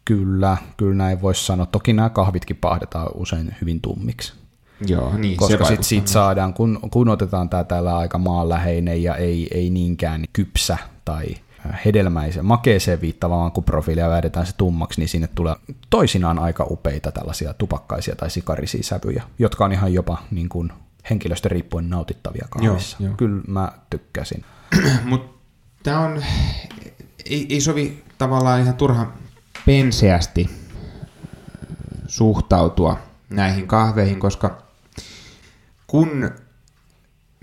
kyllä, 0.06 0.58
kyllä 0.78 0.96
näin 0.96 1.22
voisi 1.22 1.46
sanoa. 1.46 1.66
Toki 1.66 1.94
nämä 1.94 2.10
kahvitkin 2.10 2.56
pahdetaan 2.56 3.08
usein 3.14 3.56
hyvin 3.62 3.82
tummiksi. 3.82 4.34
Joo, 4.88 5.18
niin 5.18 5.38
koska 5.38 5.66
sitten 5.66 5.84
sit 5.84 6.08
saadaan, 6.08 6.54
kun, 6.54 6.80
kun 6.92 7.10
otetaan 7.10 7.50
tämä 7.50 7.64
täällä 7.64 7.98
aika 7.98 8.18
maanläheinen 8.18 9.04
ja 9.04 9.16
ei, 9.16 9.48
ei 9.52 9.70
niinkään 9.70 10.26
kypsä 10.34 10.78
tai 11.06 11.26
hedelmäisen, 11.86 12.46
makeeseen 12.46 13.02
viittava, 13.02 13.38
vaan 13.38 13.52
kun 13.52 13.64
profiilia 13.64 14.10
väädetään 14.10 14.46
se 14.46 14.54
tummaksi, 14.58 15.02
niin 15.02 15.10
sinne 15.10 15.28
tulee 15.28 15.56
toisinaan 15.90 16.40
aika 16.40 16.68
upeita 16.70 17.12
tällaisia 17.12 17.54
tupakkaisia 17.54 18.16
tai 18.16 18.30
sikarisia 18.30 18.84
sävyjä, 18.84 19.24
jotka 19.40 19.66
on 19.66 19.72
ihan 19.72 19.94
jopa 19.94 20.18
niin 20.32 20.50
kuin 20.50 20.72
henkilöstön 21.10 21.52
riippuen 21.52 21.90
nautittavia 21.90 22.48
kahvissa. 22.50 22.98
Joo, 23.00 23.08
joo. 23.08 23.18
Kyllä 23.18 23.42
mä 23.48 23.72
tykkäsin. 23.90 24.46
Mutta 25.04 25.40
tämä 25.84 26.00
on, 26.00 26.24
ei, 27.26 27.48
ei 27.50 27.62
sovi 27.62 28.04
tavallaan 28.18 28.62
ihan 28.62 28.76
turha 28.76 29.14
penseästi 29.66 30.50
suhtautua 32.08 32.98
näihin 33.30 33.68
kahveihin, 33.68 34.20
koska 34.20 34.64
kun 35.88 36.32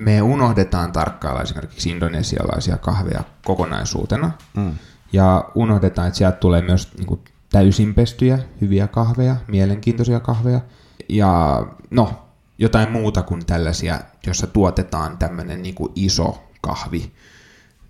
me 0.00 0.22
unohdetaan 0.22 0.92
tarkkailla 0.92 1.42
esimerkiksi 1.42 1.90
indonesialaisia 1.90 2.76
kahveja 2.78 3.24
kokonaisuutena, 3.44 4.30
Mm. 4.56 4.74
ja 5.12 5.44
unohdetaan, 5.54 6.08
että 6.08 6.18
sieltä 6.18 6.36
tulee 6.36 6.62
myös 6.62 6.88
niin 6.96 7.06
kuin, 7.06 7.20
täysin 7.52 7.94
pestyjä, 7.94 8.38
hyviä 8.60 8.86
kahveja, 8.88 9.36
mielenkiintoisia 9.48 10.20
kahveja, 10.20 10.60
ja 11.08 11.62
no, 11.90 12.26
jotain 12.58 12.92
muuta 12.92 13.22
kuin 13.22 13.46
tällaisia, 13.46 14.00
jossa 14.26 14.46
tuotetaan 14.46 15.18
tämmöinen 15.18 15.62
niin 15.62 15.74
kuin 15.74 15.92
iso 15.94 16.42
kahvi, 16.60 17.12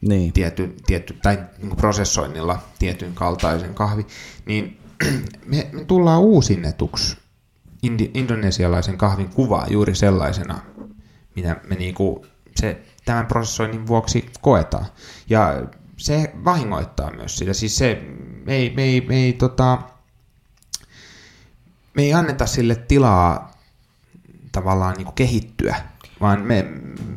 Niin. 0.01 0.33
tietty, 0.33 0.77
tietty, 0.87 1.16
tai 1.23 1.37
niin 1.59 1.68
kuin 1.68 1.77
prosessoinnilla 1.77 2.59
tietyn 2.79 3.14
kaltaisen 3.14 3.75
kahvi, 3.75 4.07
niin 4.46 4.79
me, 5.46 5.68
me 5.73 5.85
tullaan 5.85 6.20
uusinnetuksi 6.20 7.16
indi- 7.87 8.11
indonesialaisen 8.14 8.99
kahvin 8.99 9.29
kuvaa 9.29 9.66
juuri 9.70 9.94
sellaisena, 9.94 10.59
mitä 11.36 11.56
me 11.68 11.74
niinku 11.74 12.26
se 12.56 12.82
tämän 13.04 13.26
prosessoinnin 13.26 13.86
vuoksi 13.86 14.30
koetaan. 14.40 14.86
Ja 15.28 15.62
se 15.96 16.32
vahingoittaa 16.44 17.10
myös 17.10 17.36
sitä. 17.36 17.52
Siis 17.52 17.76
se, 17.76 18.02
me 18.44 18.54
ei, 18.54 18.72
me 18.76 18.82
ei, 18.82 19.00
me 19.00 19.16
ei, 19.16 19.32
tota, 19.32 19.78
me 21.94 22.02
ei 22.02 22.14
anneta 22.14 22.46
sille 22.46 22.74
tilaa 22.74 23.50
tavallaan 24.52 24.94
niin 24.96 25.12
kehittyä, 25.14 25.76
vaan 26.20 26.42
me, 26.42 26.66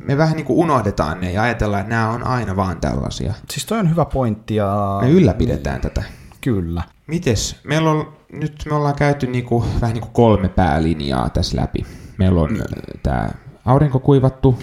me 0.05 0.17
vähän 0.17 0.35
niin 0.35 0.45
kuin 0.45 0.59
unohdetaan 0.59 1.21
ne 1.21 1.31
ja 1.31 1.41
ajatellaan, 1.41 1.81
että 1.81 1.95
nämä 1.95 2.09
on 2.09 2.23
aina 2.23 2.55
vaan 2.55 2.81
tällaisia. 2.81 3.33
Siis 3.49 3.65
toi 3.65 3.79
on 3.79 3.89
hyvä 3.89 4.05
pointti 4.05 4.55
ja... 4.55 4.99
Me 5.01 5.09
ylläpidetään 5.09 5.81
tätä. 5.81 6.03
Kyllä. 6.41 6.81
Mites? 7.07 7.55
Meillä 7.63 7.91
on, 7.91 8.13
nyt 8.31 8.63
me 8.69 8.75
ollaan 8.75 8.95
käyty 8.95 9.27
niin 9.27 9.45
kuin, 9.45 9.65
vähän 9.81 9.93
niin 9.93 10.01
kuin 10.01 10.13
kolme 10.13 10.49
päälinjaa 10.49 11.29
tässä 11.29 11.57
läpi. 11.57 11.85
Meillä 12.17 12.41
on 12.41 12.51
mm. 12.51 12.59
tämä 13.03 13.29
aurinkokuivattu, 13.65 14.59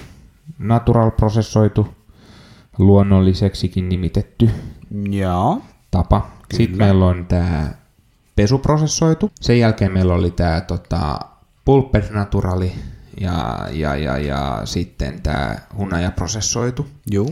natural-prosessoitu, 0.59 1.89
luonnolliseksikin 2.79 3.89
nimitetty 3.89 4.51
Joo. 5.11 5.63
tapa. 5.91 6.21
Kyllä. 6.21 6.37
Sitten 6.57 6.79
meillä 6.79 7.07
on 7.07 7.27
tämä 7.27 7.71
pesuprosessoitu. 8.37 9.31
Sen 9.41 9.59
jälkeen 9.59 9.93
meillä 9.93 10.15
oli 10.15 10.31
tämä 10.31 10.61
tota, 10.61 11.21
pulper 11.65 12.05
naturali 12.11 12.73
ja, 13.21 13.69
ja, 13.71 13.97
ja, 13.97 14.19
ja 14.19 14.61
sitten 14.65 15.23
tämä 15.23 15.57
hunajaprosessoitu. 15.77 16.87
Joo. 17.11 17.31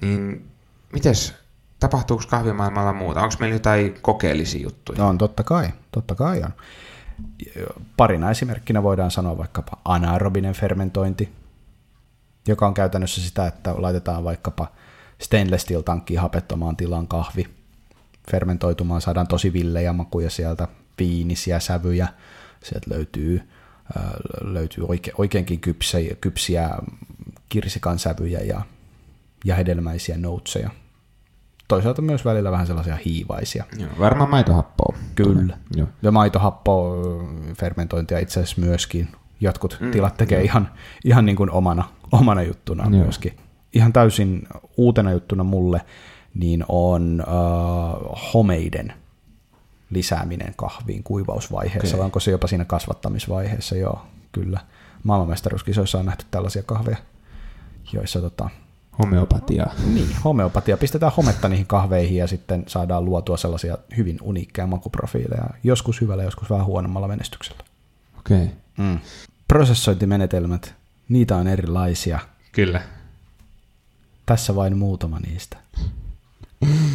Niin 0.00 0.46
mites, 0.92 1.34
tapahtuuko 1.80 2.24
kahvimaailmalla 2.30 2.92
muuta? 2.92 3.22
Onko 3.22 3.34
meillä 3.40 3.54
jotain 3.54 3.94
kokeellisia 4.02 4.62
juttuja? 4.62 5.04
On, 5.04 5.18
totta 5.18 5.42
kai. 5.42 5.68
Totta 5.92 6.14
kai 6.14 6.42
on. 6.42 6.52
Parina 7.96 8.30
esimerkkinä 8.30 8.82
voidaan 8.82 9.10
sanoa 9.10 9.38
vaikkapa 9.38 9.78
anaerobinen 9.84 10.54
fermentointi, 10.54 11.32
joka 12.48 12.66
on 12.66 12.74
käytännössä 12.74 13.20
sitä, 13.20 13.46
että 13.46 13.74
laitetaan 13.78 14.24
vaikkapa 14.24 14.72
stainless 15.18 15.62
steel 15.62 15.82
tankkiin 15.82 16.20
hapettomaan 16.20 16.76
tilan 16.76 17.08
kahvi 17.08 17.46
fermentoitumaan, 18.30 19.00
saadaan 19.00 19.26
tosi 19.26 19.52
villejä 19.52 19.92
makuja 19.92 20.30
sieltä, 20.30 20.68
viinisiä 20.98 21.60
sävyjä, 21.60 22.08
sieltä 22.64 22.90
löytyy, 22.90 23.42
löytyy 24.40 24.84
oike, 24.88 25.12
oikeinkin 25.18 25.60
kypsiä, 25.60 26.14
kypsiä 26.20 26.70
kirsikan 27.48 27.98
sävyjä 27.98 28.40
ja, 28.40 28.62
ja 29.44 29.54
hedelmäisiä 29.54 30.18
noutseja. 30.18 30.70
Toisaalta 31.68 32.02
myös 32.02 32.24
välillä 32.24 32.50
vähän 32.50 32.66
sellaisia 32.66 32.98
hiivaisia. 33.04 33.64
Joo, 33.78 33.90
varmaan 33.98 34.30
maitohappoa. 34.30 34.96
Kyllä. 35.14 35.58
Joo. 35.76 35.88
Ja 36.02 36.12
maitohappo 36.12 36.96
fermentointia 37.58 38.18
itse 38.18 38.40
asiassa 38.40 38.60
myöskin. 38.60 39.08
Jotkut 39.40 39.76
mm, 39.80 39.90
tilat 39.90 40.16
tekee 40.16 40.42
ihan, 40.42 40.68
ihan 41.04 41.26
niin 41.26 41.36
kuin 41.36 41.50
omana, 41.50 41.84
omana 42.12 42.42
juttuna 42.42 42.82
Joo. 42.82 43.02
myöskin. 43.02 43.36
Ihan 43.72 43.92
täysin 43.92 44.48
uutena 44.76 45.12
juttuna 45.12 45.44
mulle 45.44 45.80
niin 46.34 46.64
on 46.68 47.24
uh, 47.26 48.18
homeiden 48.34 48.92
lisääminen 49.90 50.54
kahviin 50.56 51.02
kuivausvaiheessa, 51.02 51.88
okay. 51.88 51.98
vai 51.98 52.04
onko 52.04 52.20
se 52.20 52.30
jopa 52.30 52.46
siinä 52.46 52.64
kasvattamisvaiheessa? 52.64 53.76
Joo, 53.76 54.02
kyllä. 54.32 54.60
Maailmanmestaruuskisoissa 55.02 55.98
on 55.98 56.06
nähty 56.06 56.24
tällaisia 56.30 56.62
kahveja, 56.62 56.96
joissa 57.92 58.20
tota, 58.20 58.50
Homeopatia. 58.98 59.66
Niin, 59.94 60.16
homeopatia. 60.24 60.76
Pistetään 60.76 61.12
hometta 61.16 61.48
niihin 61.48 61.66
kahveihin 61.66 62.16
ja 62.18 62.26
sitten 62.26 62.64
saadaan 62.66 63.04
luotua 63.04 63.36
sellaisia 63.36 63.78
hyvin 63.96 64.18
uniikkeja 64.22 64.66
makuprofiileja. 64.66 65.44
Joskus 65.64 66.00
hyvällä, 66.00 66.22
joskus 66.22 66.50
vähän 66.50 66.66
huonommalla 66.66 67.08
menestyksellä. 67.08 67.64
Okei. 68.18 68.42
Okay. 68.42 68.48
Mm. 68.76 68.98
Prosessointimenetelmät, 69.48 70.74
niitä 71.08 71.36
on 71.36 71.46
erilaisia. 71.46 72.18
Kyllä. 72.52 72.80
Tässä 74.26 74.54
vain 74.54 74.78
muutama 74.78 75.18
niistä. 75.20 75.56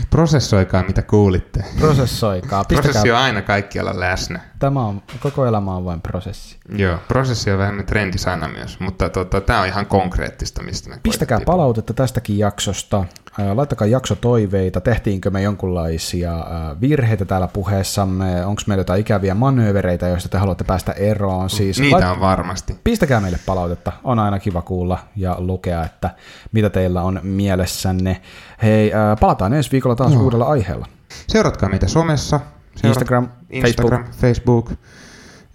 Prosessoikaa, 0.09 0.83
mitä 0.83 1.01
kuulitte. 1.01 1.65
Prosessoikaa. 1.79 2.63
Pistäkää... 2.63 2.91
Prosessi 2.91 3.11
on 3.11 3.17
aina 3.17 3.41
kaikkialla 3.41 3.99
läsnä. 3.99 4.50
Tämä 4.61 4.85
on, 4.85 5.01
koko 5.19 5.45
elämä 5.45 5.75
on 5.75 5.85
vain 5.85 6.01
prosessi. 6.01 6.57
Joo, 6.75 6.97
prosessi 7.07 7.51
on 7.51 7.57
vähän 7.57 7.85
trendisana 7.85 8.47
myös, 8.47 8.79
mutta 8.79 9.09
tota, 9.09 9.41
tämä 9.41 9.61
on 9.61 9.67
ihan 9.67 9.85
konkreettista, 9.85 10.63
mistä 10.63 10.89
me 10.89 10.99
Pistäkää 11.03 11.39
palautetta 11.45 11.93
tästäkin 11.93 12.37
jaksosta. 12.37 13.05
Laittakaa 13.53 13.87
jaksotoiveita, 13.87 14.81
tehtiinkö 14.81 15.29
me 15.29 15.41
jonkunlaisia 15.41 16.33
virheitä 16.81 17.25
täällä 17.25 17.47
puheessamme, 17.47 18.45
onko 18.45 18.61
meillä 18.67 18.79
jotain 18.79 19.01
ikäviä 19.01 19.35
manöövereitä, 19.35 20.07
joista 20.07 20.29
te 20.29 20.37
haluatte 20.37 20.63
päästä 20.63 20.91
eroon. 20.91 21.49
Siis 21.49 21.79
Niitä 21.79 21.95
lait... 21.95 22.11
on 22.11 22.19
varmasti. 22.19 22.79
Pistäkää 22.83 23.19
meille 23.19 23.39
palautetta, 23.45 23.91
on 24.03 24.19
aina 24.19 24.39
kiva 24.39 24.61
kuulla 24.61 24.99
ja 25.15 25.35
lukea, 25.39 25.83
että 25.85 26.09
mitä 26.51 26.69
teillä 26.69 27.01
on 27.01 27.19
mielessänne. 27.23 28.21
Hei, 28.61 28.91
palataan 29.19 29.53
ensi 29.53 29.71
viikolla 29.71 29.95
taas 29.95 30.13
Joo. 30.13 30.21
uudella 30.21 30.45
aiheella. 30.45 30.85
Seuratkaa 31.27 31.69
meitä 31.69 31.87
somessa. 31.87 32.39
Instagram, 32.83 33.29
Instagram, 33.49 34.03
Facebook. 34.03 34.21
Facebook. 34.21 34.71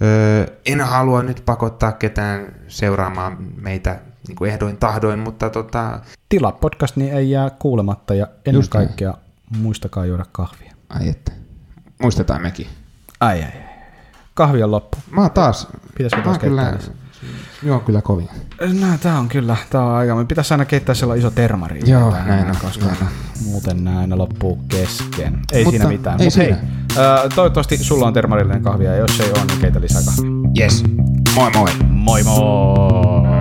Öö, 0.02 0.46
en 0.66 0.81
halua 0.81 1.22
nyt 1.22 1.42
pakottaa 1.46 1.92
ketään 1.92 2.46
seuraamaan 2.68 3.37
meitä 3.57 3.98
niin 4.29 4.37
kuin 4.37 4.50
ehdoin 4.50 4.76
tahdoin, 4.76 5.18
mutta 5.18 5.50
tota... 5.50 6.00
Tilaa 6.29 6.52
podcast, 6.52 6.96
niin 6.96 7.14
ei 7.14 7.31
jää 7.31 7.50
kuulematta 7.50 8.14
ja 8.14 8.26
ennen 8.46 8.59
Just 8.59 8.70
kaikkea 8.72 9.11
näin. 9.11 9.62
muistakaa 9.62 10.07
juoda 10.07 10.24
kahvia. 10.33 10.72
Ai 10.88 11.09
että. 11.09 11.33
Muistetaan 12.02 12.42
mekin. 12.42 12.66
Ai 13.20 13.37
ai 13.37 13.44
ai. 13.44 13.66
Kahvi 14.35 14.62
on 14.62 14.70
loppu. 14.70 14.98
Mä 15.11 15.20
oon 15.20 15.31
taas... 15.31 15.68
Pitäisikö 15.98 16.22
taas 16.22 16.38
kyllä, 16.38 16.79
Joo, 17.62 17.81
kyllä 17.81 18.02
kovin. 18.02 18.29
No, 18.81 18.87
tää 19.02 19.18
on 19.18 19.29
kyllä, 19.29 19.57
tää 19.70 19.83
on 19.83 19.94
aika. 19.94 20.14
Me 20.14 20.24
pitäisi 20.24 20.55
aina 20.55 20.64
keittää 20.64 20.94
sellainen 20.94 21.26
iso 21.26 21.31
termari. 21.31 21.81
Joo, 21.87 22.11
näin 22.26 22.50
on. 22.50 22.57
Koska 22.62 22.87
näin. 22.87 22.96
muuten 23.44 23.85
nämä 23.85 23.98
aina 23.98 24.18
loppuu 24.18 24.59
kesken. 24.68 25.38
Ei 25.52 25.64
Mutta 25.64 25.70
siinä 25.79 25.88
mitään. 25.88 26.20
Ei 26.20 26.26
Mut 26.26 26.33
siinä. 26.33 26.57
hei, 26.57 26.64
Toivottavasti 27.35 27.76
sulla 27.76 28.06
on 28.06 28.12
termarillinen 28.12 28.62
kahvia, 28.62 28.90
ja 28.90 28.96
jos 28.96 29.20
ei 29.20 29.30
ole, 29.30 29.44
niin 29.44 29.61
keitä 29.61 29.80
lisää 29.80 30.02
kahvia. 30.04 30.30
Yes. 30.61 30.85
Moi 31.35 31.50
moi. 31.54 31.70
Moi 31.88 32.22
moi. 32.22 33.37